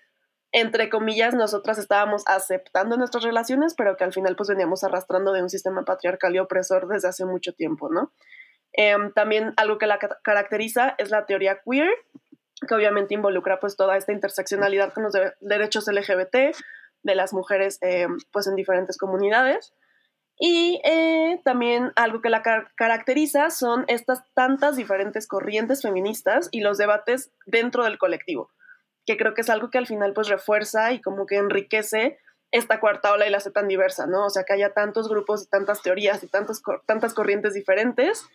entre 0.52 0.90
comillas, 0.90 1.34
nosotras 1.34 1.78
estábamos 1.78 2.24
aceptando 2.28 2.98
nuestras 2.98 3.24
relaciones, 3.24 3.74
pero 3.76 3.96
que 3.96 4.04
al 4.04 4.14
final 4.14 4.36
pues 4.36 4.50
veníamos 4.50 4.84
arrastrando 4.84 5.32
de 5.32 5.42
un 5.42 5.50
sistema 5.50 5.84
patriarcal 5.86 6.36
y 6.36 6.40
opresor 6.40 6.88
desde 6.88 7.08
hace 7.08 7.26
mucho 7.26 7.54
tiempo, 7.54 7.90
¿no? 7.90 8.12
Eh, 8.74 8.96
también 9.16 9.54
algo 9.58 9.78
que 9.78 9.88
la 9.88 10.00
ca- 10.00 10.20
caracteriza 10.24 10.96
es 10.98 11.10
la 11.10 11.26
teoría 11.26 11.60
queer, 11.66 11.90
que 12.68 12.76
obviamente 12.76 13.14
involucra 13.14 13.60
pues 13.60 13.76
toda 13.76 13.98
esta 13.98 14.12
interseccionalidad 14.12 14.94
con 14.94 15.04
los 15.04 15.14
de- 15.14 15.34
derechos 15.40 15.88
LGBT 15.88 16.54
de 17.04 17.16
las 17.16 17.34
mujeres 17.34 17.78
eh, 17.82 18.08
pues 18.32 18.48
en 18.48 18.56
diferentes 18.56 18.98
comunidades. 18.98 19.74
Y 20.44 20.82
eh, 20.86 21.40
también 21.44 21.92
algo 21.96 22.22
que 22.22 22.30
la 22.30 22.42
caracteriza 22.76 23.50
son 23.52 23.86
estas 23.88 24.24
tantas 24.34 24.76
diferentes 24.76 25.28
corrientes 25.28 25.82
feministas 25.84 26.48
y 26.52 26.62
los 26.62 26.78
debates 26.78 27.32
dentro 27.46 27.84
del 27.84 27.98
colectivo, 28.00 28.50
que 29.06 29.18
creo 29.18 29.34
que 29.34 29.42
es 29.42 29.50
algo 29.50 29.70
que 29.70 29.78
al 29.78 29.88
final 29.88 30.14
pues 30.14 30.28
refuerza 30.28 30.92
y 30.92 31.02
como 31.02 31.26
que 31.26 31.38
enriquece 31.38 32.20
esta 32.52 32.80
cuarta 32.80 33.14
ola 33.14 33.28
y 33.28 33.30
la 33.32 33.38
hace 33.38 33.52
tan 33.52 33.68
diversa, 33.68 34.08
¿no? 34.08 34.26
O 34.26 34.30
sea, 34.30 34.44
que 34.44 34.54
haya 34.54 34.74
tantos 34.74 35.08
grupos 35.10 35.44
y 35.44 35.50
tantas 35.50 35.82
teorías 35.82 36.22
y 36.24 36.28
tantos, 36.28 36.62
tantas 36.86 37.14
corrientes 37.14 37.54
diferentes, 37.54 38.26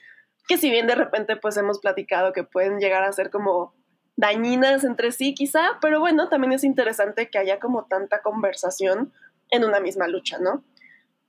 que 0.49 0.57
si 0.57 0.71
bien 0.71 0.87
de 0.87 0.95
repente 0.95 1.37
pues 1.37 1.57
hemos 1.57 1.81
platicado 1.81 2.33
que 2.33 2.45
pueden 2.45 2.79
llegar 2.79 3.05
a 3.05 3.13
ser 3.13 3.31
como 3.31 3.75
dañinas 4.17 4.85
entre 4.85 5.13
sí 5.13 5.35
quizá, 5.35 5.79
pero 5.83 6.01
bueno, 6.01 6.29
también 6.29 6.53
es 6.53 6.65
interesante 6.65 7.29
que 7.31 7.39
haya 7.39 7.61
como 7.61 7.85
tanta 7.85 8.23
conversación 8.23 9.13
en 9.51 9.65
una 9.65 9.81
misma 9.81 10.09
lucha, 10.09 10.39
¿no? 10.39 10.65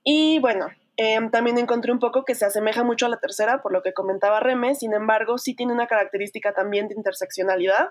Y 0.02 0.38
bueno, 0.40 0.68
em, 0.96 1.30
también 1.30 1.58
encontré 1.58 1.92
un 1.92 1.98
poco 1.98 2.24
que 2.24 2.34
se 2.34 2.46
asemeja 2.46 2.82
mucho 2.82 3.06
a 3.06 3.10
la 3.10 3.20
tercera, 3.20 3.60
por 3.60 3.72
lo 3.72 3.82
que 3.82 3.92
comentaba 3.92 4.40
Reme, 4.40 4.74
sin 4.74 4.94
embargo, 4.94 5.36
sí 5.36 5.54
tiene 5.54 5.74
una 5.74 5.86
característica 5.86 6.54
también 6.54 6.88
de 6.88 6.94
interseccionalidad, 6.94 7.90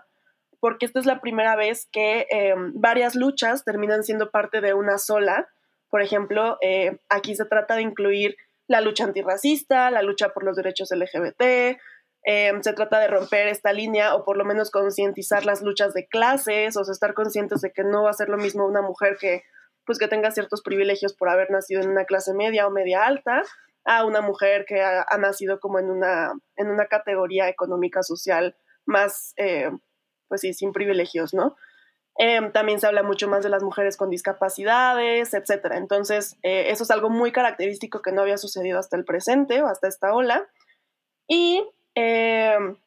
porque 0.60 0.86
esta 0.86 1.00
es 1.00 1.06
la 1.06 1.22
primera 1.22 1.56
vez 1.56 1.88
que 1.92 2.28
em, 2.30 2.74
varias 2.76 3.16
luchas 3.16 3.64
terminan 3.64 4.04
siendo 4.04 4.32
parte 4.32 4.62
de 4.62 4.74
una 4.74 4.98
sola. 4.98 5.48
Por 5.90 6.02
ejemplo, 6.02 6.58
eh, 6.62 7.00
aquí 7.10 7.36
se 7.36 7.46
trata 7.46 7.76
de 7.76 7.84
incluir 7.84 8.36
la 8.68 8.82
lucha 8.82 9.06
antirracista, 9.06 9.92
la 9.92 10.02
lucha 10.02 10.30
por 10.30 10.44
los 10.44 10.56
derechos 10.56 10.92
LGBT, 10.92 11.78
em, 12.24 12.62
se 12.62 12.74
trata 12.74 13.00
de 13.00 13.08
romper 13.08 13.48
esta 13.48 13.72
línea 13.72 14.16
o 14.16 14.26
por 14.26 14.38
lo 14.38 14.44
menos 14.44 14.72
concientizar 14.72 15.46
las 15.46 15.62
luchas 15.62 15.94
de 15.94 16.08
clases, 16.08 16.76
o 16.76 16.84
sea, 16.84 16.92
estar 16.92 17.14
conscientes 17.14 17.62
de 17.62 17.72
que 17.72 17.84
no 17.84 18.04
va 18.04 18.10
a 18.10 18.14
ser 18.14 18.30
lo 18.30 18.38
mismo 18.38 18.66
una 18.66 18.82
mujer 18.82 19.18
que 19.20 19.44
pues 19.86 20.00
que 20.00 20.10
tenga 20.10 20.32
ciertos 20.32 20.62
privilegios 20.62 21.14
por 21.14 21.30
haber 21.30 21.50
nacido 21.50 21.82
en 21.82 21.90
una 21.90 22.04
clase 22.04 22.34
media 22.34 22.68
o 22.68 22.72
media 22.72 23.06
alta, 23.06 23.44
a 23.86 24.04
una 24.04 24.20
mujer 24.20 24.66
que 24.68 24.82
ha, 24.82 25.06
nacido 25.18 25.62
como 25.62 25.80
en 25.80 25.90
una, 25.90 26.34
en 26.58 26.68
una 26.68 26.88
categoría 26.88 27.48
económica 27.48 28.04
social 28.04 28.58
más, 28.86 29.34
eh, 29.38 29.72
pues 30.28 30.42
sí, 30.42 30.54
sin 30.54 30.72
privilegios, 30.72 31.34
¿no? 31.34 31.56
Em, 32.20 32.52
también 32.52 32.80
se 32.80 32.88
habla 32.88 33.04
mucho 33.04 33.28
más 33.28 33.44
de 33.44 33.50
las 33.50 33.62
mujeres 33.62 33.96
con 33.96 34.10
discapacidades, 34.10 35.34
etcétera. 35.36 35.78
Entonces, 35.78 36.38
eh, 36.42 36.72
eso 36.72 36.84
es 36.84 36.90
algo 36.90 37.10
muy 37.10 37.32
característico 37.32 38.02
que 38.02 38.12
no 38.12 38.22
había 38.22 38.38
sucedido 38.38 38.80
hasta 38.80 38.98
el 38.98 39.06
presente 39.06 39.62
o 39.62 39.68
hasta 39.68 39.88
esta 39.88 40.14
ola. 40.14 40.48
Y 41.28 41.64
em, 41.94 42.78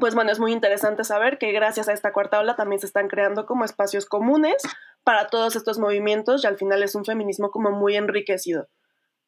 pues 0.00 0.14
bueno, 0.14 0.32
es 0.32 0.38
muy 0.38 0.52
interesante 0.52 1.04
saber 1.04 1.38
que 1.38 1.52
gracias 1.52 1.88
a 1.88 1.92
esta 1.92 2.12
cuarta 2.12 2.40
ola 2.40 2.56
también 2.56 2.80
se 2.80 2.86
están 2.86 3.08
creando 3.08 3.46
como 3.46 3.64
espacios 3.64 4.06
comunes 4.06 4.62
para 5.04 5.28
todos 5.28 5.56
estos 5.56 5.78
movimientos 5.78 6.44
y 6.44 6.46
al 6.46 6.58
final 6.58 6.82
es 6.82 6.94
un 6.94 7.04
feminismo 7.04 7.50
como 7.50 7.70
muy 7.70 7.96
enriquecido. 7.96 8.68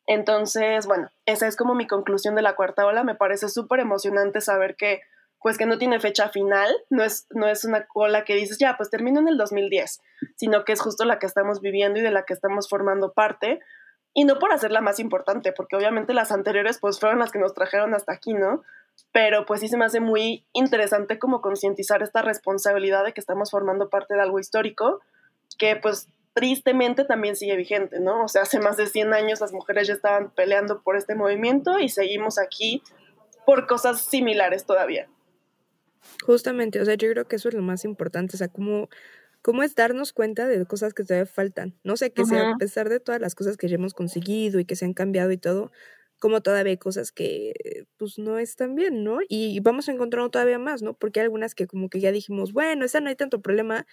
Entonces, 0.06 0.86
bueno, 0.86 1.10
esa 1.24 1.46
es 1.46 1.56
como 1.56 1.74
mi 1.74 1.86
conclusión 1.86 2.34
de 2.34 2.42
la 2.42 2.56
cuarta 2.56 2.86
ola. 2.86 3.04
Me 3.04 3.14
parece 3.14 3.48
súper 3.48 3.80
emocionante 3.80 4.40
saber 4.40 4.76
que 4.76 5.00
pues 5.46 5.58
que 5.58 5.66
no 5.66 5.78
tiene 5.78 6.00
fecha 6.00 6.28
final, 6.28 6.74
no 6.90 7.04
es, 7.04 7.28
no 7.30 7.46
es 7.46 7.64
una 7.64 7.86
ola 7.94 8.24
que 8.24 8.34
dices, 8.34 8.58
ya, 8.58 8.76
pues 8.76 8.90
termino 8.90 9.20
en 9.20 9.28
el 9.28 9.36
2010, 9.36 10.00
sino 10.34 10.64
que 10.64 10.72
es 10.72 10.80
justo 10.80 11.04
la 11.04 11.20
que 11.20 11.26
estamos 11.26 11.60
viviendo 11.60 12.00
y 12.00 12.02
de 12.02 12.10
la 12.10 12.24
que 12.24 12.34
estamos 12.34 12.68
formando 12.68 13.12
parte, 13.12 13.60
y 14.12 14.24
no 14.24 14.40
por 14.40 14.50
hacerla 14.50 14.80
más 14.80 14.98
importante, 14.98 15.52
porque 15.52 15.76
obviamente 15.76 16.14
las 16.14 16.32
anteriores 16.32 16.78
pues 16.80 16.98
fueron 16.98 17.20
las 17.20 17.30
que 17.30 17.38
nos 17.38 17.54
trajeron 17.54 17.94
hasta 17.94 18.12
aquí, 18.12 18.34
¿no? 18.34 18.64
Pero 19.12 19.46
pues 19.46 19.60
sí 19.60 19.68
se 19.68 19.76
me 19.76 19.84
hace 19.84 20.00
muy 20.00 20.44
interesante 20.52 21.20
como 21.20 21.40
concientizar 21.40 22.02
esta 22.02 22.22
responsabilidad 22.22 23.04
de 23.04 23.12
que 23.12 23.20
estamos 23.20 23.52
formando 23.52 23.88
parte 23.88 24.14
de 24.14 24.22
algo 24.22 24.40
histórico, 24.40 25.00
que 25.60 25.76
pues 25.76 26.08
tristemente 26.34 27.04
también 27.04 27.36
sigue 27.36 27.54
vigente, 27.54 28.00
¿no? 28.00 28.24
O 28.24 28.26
sea, 28.26 28.42
hace 28.42 28.58
más 28.58 28.76
de 28.76 28.88
100 28.88 29.14
años 29.14 29.40
las 29.40 29.52
mujeres 29.52 29.86
ya 29.86 29.94
estaban 29.94 30.32
peleando 30.32 30.82
por 30.82 30.96
este 30.96 31.14
movimiento 31.14 31.78
y 31.78 31.88
seguimos 31.88 32.36
aquí 32.36 32.82
por 33.44 33.68
cosas 33.68 34.00
similares 34.00 34.66
todavía. 34.66 35.08
Justamente, 36.24 36.80
o 36.80 36.84
sea, 36.84 36.94
yo 36.94 37.10
creo 37.10 37.26
que 37.26 37.36
eso 37.36 37.48
es 37.48 37.54
lo 37.54 37.62
más 37.62 37.84
importante, 37.84 38.36
o 38.36 38.38
sea, 38.38 38.48
como 38.48 38.88
cómo 39.42 39.62
es 39.62 39.76
darnos 39.76 40.12
cuenta 40.12 40.48
de 40.48 40.66
cosas 40.66 40.92
que 40.92 41.04
todavía 41.04 41.26
faltan. 41.26 41.78
No 41.84 41.96
sé, 41.96 42.10
que 42.10 42.24
sea, 42.24 42.50
a 42.50 42.56
pesar 42.56 42.88
de 42.88 42.98
todas 42.98 43.20
las 43.20 43.36
cosas 43.36 43.56
que 43.56 43.68
ya 43.68 43.76
hemos 43.76 43.94
conseguido 43.94 44.58
y 44.58 44.64
que 44.64 44.74
se 44.74 44.84
han 44.84 44.92
cambiado 44.92 45.30
y 45.30 45.38
todo, 45.38 45.70
como 46.18 46.40
todavía 46.40 46.72
hay 46.72 46.78
cosas 46.78 47.12
que 47.12 47.86
pues 47.96 48.18
no 48.18 48.38
están 48.38 48.74
bien, 48.74 49.04
¿no? 49.04 49.18
Y 49.28 49.60
vamos 49.60 49.88
a 49.88 49.92
encontrar 49.92 50.28
todavía 50.30 50.58
más, 50.58 50.82
¿no? 50.82 50.94
Porque 50.94 51.20
hay 51.20 51.24
algunas 51.24 51.54
que 51.54 51.68
como 51.68 51.88
que 51.88 52.00
ya 52.00 52.10
dijimos, 52.10 52.52
bueno, 52.52 52.84
esa 52.84 53.00
no 53.00 53.08
hay 53.08 53.14
tanto 53.14 53.40
problema, 53.40 53.86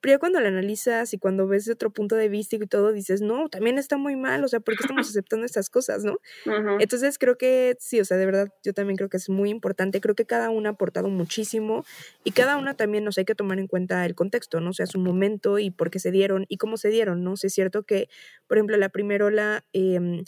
pero 0.00 0.14
ya 0.14 0.18
cuando 0.18 0.40
la 0.40 0.48
analizas 0.48 1.12
y 1.14 1.18
cuando 1.18 1.46
ves 1.46 1.64
de 1.64 1.72
otro 1.72 1.90
punto 1.90 2.16
de 2.16 2.28
vista 2.28 2.56
y 2.56 2.58
todo, 2.66 2.92
dices, 2.92 3.20
no, 3.22 3.48
también 3.48 3.78
está 3.78 3.96
muy 3.96 4.16
mal, 4.16 4.44
o 4.44 4.48
sea, 4.48 4.60
¿por 4.60 4.76
qué 4.76 4.84
estamos 4.84 5.08
aceptando 5.10 5.46
estas 5.46 5.70
cosas, 5.70 6.04
no? 6.04 6.18
Entonces 6.80 7.18
creo 7.18 7.36
que 7.36 7.76
sí, 7.80 8.00
o 8.00 8.04
sea, 8.04 8.16
de 8.16 8.26
verdad, 8.26 8.48
yo 8.62 8.72
también 8.72 8.96
creo 8.96 9.08
que 9.08 9.16
es 9.16 9.28
muy 9.28 9.50
importante, 9.50 10.00
creo 10.00 10.14
que 10.14 10.26
cada 10.26 10.50
una 10.50 10.70
ha 10.70 10.72
aportado 10.72 11.08
muchísimo 11.08 11.84
y 12.24 12.32
cada 12.32 12.56
una 12.56 12.74
también 12.74 13.04
nos 13.04 13.18
hay 13.18 13.24
que 13.24 13.34
tomar 13.34 13.58
en 13.58 13.66
cuenta 13.66 14.04
el 14.04 14.14
contexto, 14.14 14.60
¿no? 14.60 14.70
O 14.70 14.74
sea, 14.74 14.86
su 14.86 14.98
momento 14.98 15.58
y 15.58 15.70
por 15.70 15.90
qué 15.90 15.98
se 15.98 16.10
dieron 16.10 16.46
y 16.48 16.56
cómo 16.56 16.76
se 16.76 16.88
dieron, 16.88 17.24
¿no? 17.24 17.32
O 17.32 17.36
sea, 17.36 17.48
es 17.48 17.54
cierto 17.54 17.84
que, 17.84 18.08
por 18.46 18.58
ejemplo, 18.58 18.76
la 18.76 18.88
primera 18.88 19.26
ola... 19.26 19.64
Eh, 19.72 20.22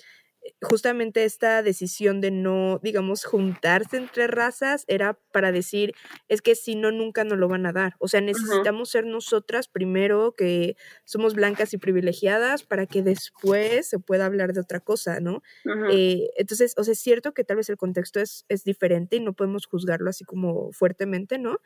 justamente 0.61 1.25
esta 1.25 1.63
decisión 1.63 2.21
de 2.21 2.31
no, 2.31 2.81
digamos, 2.83 3.25
juntarse 3.25 3.97
entre 3.97 4.27
razas 4.27 4.85
era 4.89 5.19
para 5.33 5.53
decir, 5.53 5.95
es 6.29 6.43
que 6.43 6.55
si 6.55 6.75
no, 6.75 6.91
nunca 6.91 7.25
nos 7.25 7.39
lo 7.39 7.49
van 7.49 7.67
a 7.67 7.73
dar. 7.73 7.95
O 7.99 8.09
sea, 8.09 8.21
necesitamos 8.21 8.91
ser 8.91 9.07
nosotras 9.07 9.69
primero 9.69 10.35
que 10.37 10.77
somos 11.05 11.35
blancas 11.35 11.75
y 11.75 11.79
privilegiadas 11.79 12.65
para 12.65 12.87
que 12.87 13.03
después 13.03 13.89
se 13.89 13.99
pueda 13.99 14.27
hablar 14.27 14.53
de 14.53 14.61
otra 14.61 14.81
cosa, 14.81 15.21
¿no? 15.21 15.43
Eh, 15.91 16.31
entonces, 16.37 16.75
o 16.77 16.85
sea, 16.85 16.93
es 16.93 16.99
cierto 16.99 17.33
que 17.35 17.45
tal 17.45 17.59
vez 17.59 17.69
el 17.71 17.77
contexto 17.77 18.21
es, 18.21 18.45
es 18.49 18.65
diferente 18.65 19.17
y 19.17 19.21
no 19.21 19.35
podemos 19.35 19.67
juzgarlo 19.67 20.11
así 20.11 20.25
como 20.25 20.73
fuertemente, 20.73 21.39
¿no? 21.39 21.61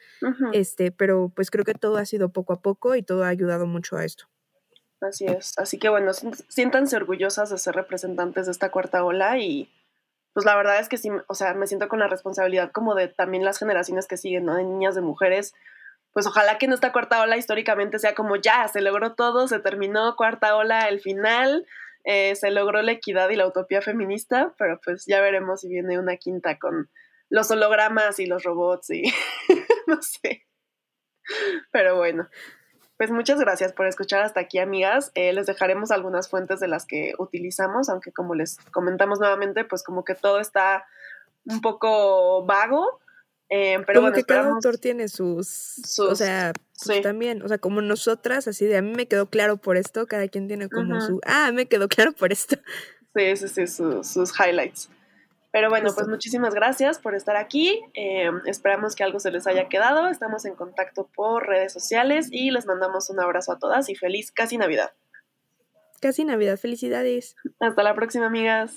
Este, 0.53 0.93
pero 0.93 1.33
pues 1.35 1.51
creo 1.51 1.65
que 1.65 1.75
todo 1.75 1.97
ha 1.97 2.05
sido 2.05 2.33
poco 2.33 2.53
a 2.53 2.63
poco 2.63 2.95
y 2.97 3.03
todo 3.03 3.25
ha 3.25 3.29
ayudado 3.29 3.67
mucho 3.67 3.97
a 3.97 4.05
esto. 4.05 4.27
Así 5.03 5.27
es. 5.27 5.59
Así 5.59 5.79
que 5.79 5.89
bueno, 5.89 6.13
siéntanse 6.49 6.97
orgullosas 6.97 7.51
de 7.51 7.59
ser 7.59 7.75
representantes 7.75 8.47
de 8.47 8.53
esta 8.53 8.71
cuarta 8.71 9.05
ola 9.05 9.37
y 9.39 9.69
pues 10.33 10.47
la 10.47 10.55
verdad 10.57 10.79
es 10.79 10.89
que 10.89 10.97
sí, 10.97 11.11
o 11.27 11.35
sea, 11.35 11.55
me 11.55 11.67
siento 11.67 11.89
con 11.89 11.99
la 11.99 12.07
responsabilidad 12.07 12.71
como 12.71 12.95
de 12.95 13.09
también 13.09 13.45
las 13.45 13.59
generaciones 13.59 14.07
que 14.07 14.17
siguen, 14.17 14.47
¿no? 14.47 14.55
De 14.55 14.65
niñas, 14.65 14.95
de 14.95 15.01
mujeres. 15.01 15.55
Pues 16.13 16.27
ojalá 16.27 16.57
que 16.57 16.67
en 16.67 16.73
esta 16.73 16.93
cuarta 16.93 17.21
ola 17.21 17.37
históricamente 17.37 17.99
sea 17.99 18.15
como 18.15 18.37
ya, 18.37 18.69
se 18.69 18.81
logró 18.81 19.15
todo, 19.15 19.49
se 19.49 19.59
terminó 19.59 20.15
cuarta 20.17 20.55
ola, 20.57 20.89
el 20.89 21.01
final, 21.01 21.67
eh, 22.05 22.37
se 22.37 22.51
logró 22.51 22.81
la 22.83 22.93
equidad 22.93 23.29
y 23.31 23.37
la 23.37 23.47
utopía 23.47 23.83
feminista, 23.83 24.55
pero 24.57 24.81
pues 24.85 25.05
ya 25.07 25.21
veremos 25.21 25.63
si 25.63 25.69
viene 25.69 25.99
una 25.99 26.17
quinta 26.17 26.59
con 26.59 26.91
los 27.29 27.51
hologramas 27.51 28.21
y 28.21 28.27
los 28.27 28.45
robots 28.45 28.91
y 28.91 29.03
no 29.89 30.01
sé. 30.01 30.47
Pero 31.73 31.97
bueno, 31.97 32.29
pues 33.03 33.11
muchas 33.11 33.41
gracias 33.41 33.73
por 33.73 33.89
escuchar 33.89 34.23
hasta 34.23 34.39
aquí, 34.39 34.61
amigas. 34.61 35.11
Eh, 35.17 35.33
les 35.33 35.47
dejaremos 35.47 35.91
algunas 35.91 36.29
fuentes 36.29 36.61
de 36.61 36.69
las 36.69 36.87
que 36.87 37.15
utilizamos, 37.19 37.89
aunque 37.89 38.13
como 38.13 38.37
les 38.37 38.59
comentamos 38.71 39.19
nuevamente, 39.19 39.65
pues 39.65 39.83
como 39.83 40.05
que 40.05 40.15
todo 40.15 40.39
está 40.39 40.85
un 41.45 41.61
poco 41.61 42.47
vago. 42.47 43.01
Eh, 43.51 43.83
pero 43.89 44.03
como 44.03 44.13
que 44.13 44.23
cada 44.23 44.51
autor 44.51 44.79
tiene 44.79 45.09
sus, 45.09 45.81
o 45.99 46.15
sea, 46.15 46.53
pues 46.87 47.03
también, 47.03 47.43
o 47.43 47.49
sea, 47.49 47.59
como 47.59 47.81
nosotras, 47.81 48.47
así 48.47 48.67
de 48.67 48.77
a 48.77 48.83
mí 48.83 48.93
me 48.95 49.09
quedó 49.09 49.29
claro 49.29 49.57
por 49.57 49.77
esto, 49.77 50.07
cada 50.07 50.29
quien 50.29 50.47
tiene 50.47 50.69
como 50.69 51.01
su, 51.01 51.21
ah, 51.27 51.51
me 51.53 51.67
quedó 51.67 51.89
claro 51.89 52.13
por 52.13 52.31
esto. 52.31 52.55
Sí, 53.17 53.37
sí, 53.37 53.67
sí, 53.67 53.67
sus 53.67 54.33
highlights. 54.39 54.91
Pero 55.53 55.69
bueno, 55.69 55.91
pues 55.95 56.09
muchísimas 56.09 56.55
gracias 56.55 56.99
por 56.99 57.15
estar 57.15 57.37
aquí. 57.37 57.79
Eh, 57.95 58.31
esperamos 58.47 58.97
que 58.97 59.05
algo 59.05 59.21
se 59.21 59.31
les 59.31 59.47
haya 59.47 59.69
quedado. 59.69 60.09
Estamos 60.09 60.47
en 60.47 60.55
contacto 60.55 61.09
por 61.15 61.47
redes 61.47 61.73
sociales 61.73 62.29
y 62.31 62.51
les 62.51 62.67
mandamos 62.67 63.11
un 63.11 63.21
abrazo 63.21 63.53
a 63.53 63.59
todas 63.59 63.91
y 63.91 63.95
feliz 63.95 64.33
casi 64.33 64.57
Navidad. 64.57 64.93
Casi 66.01 66.25
Navidad, 66.25 66.57
felicidades. 66.57 67.37
Hasta 67.61 67.83
la 67.83 67.95
próxima, 67.95 68.27
amigas. 68.27 68.75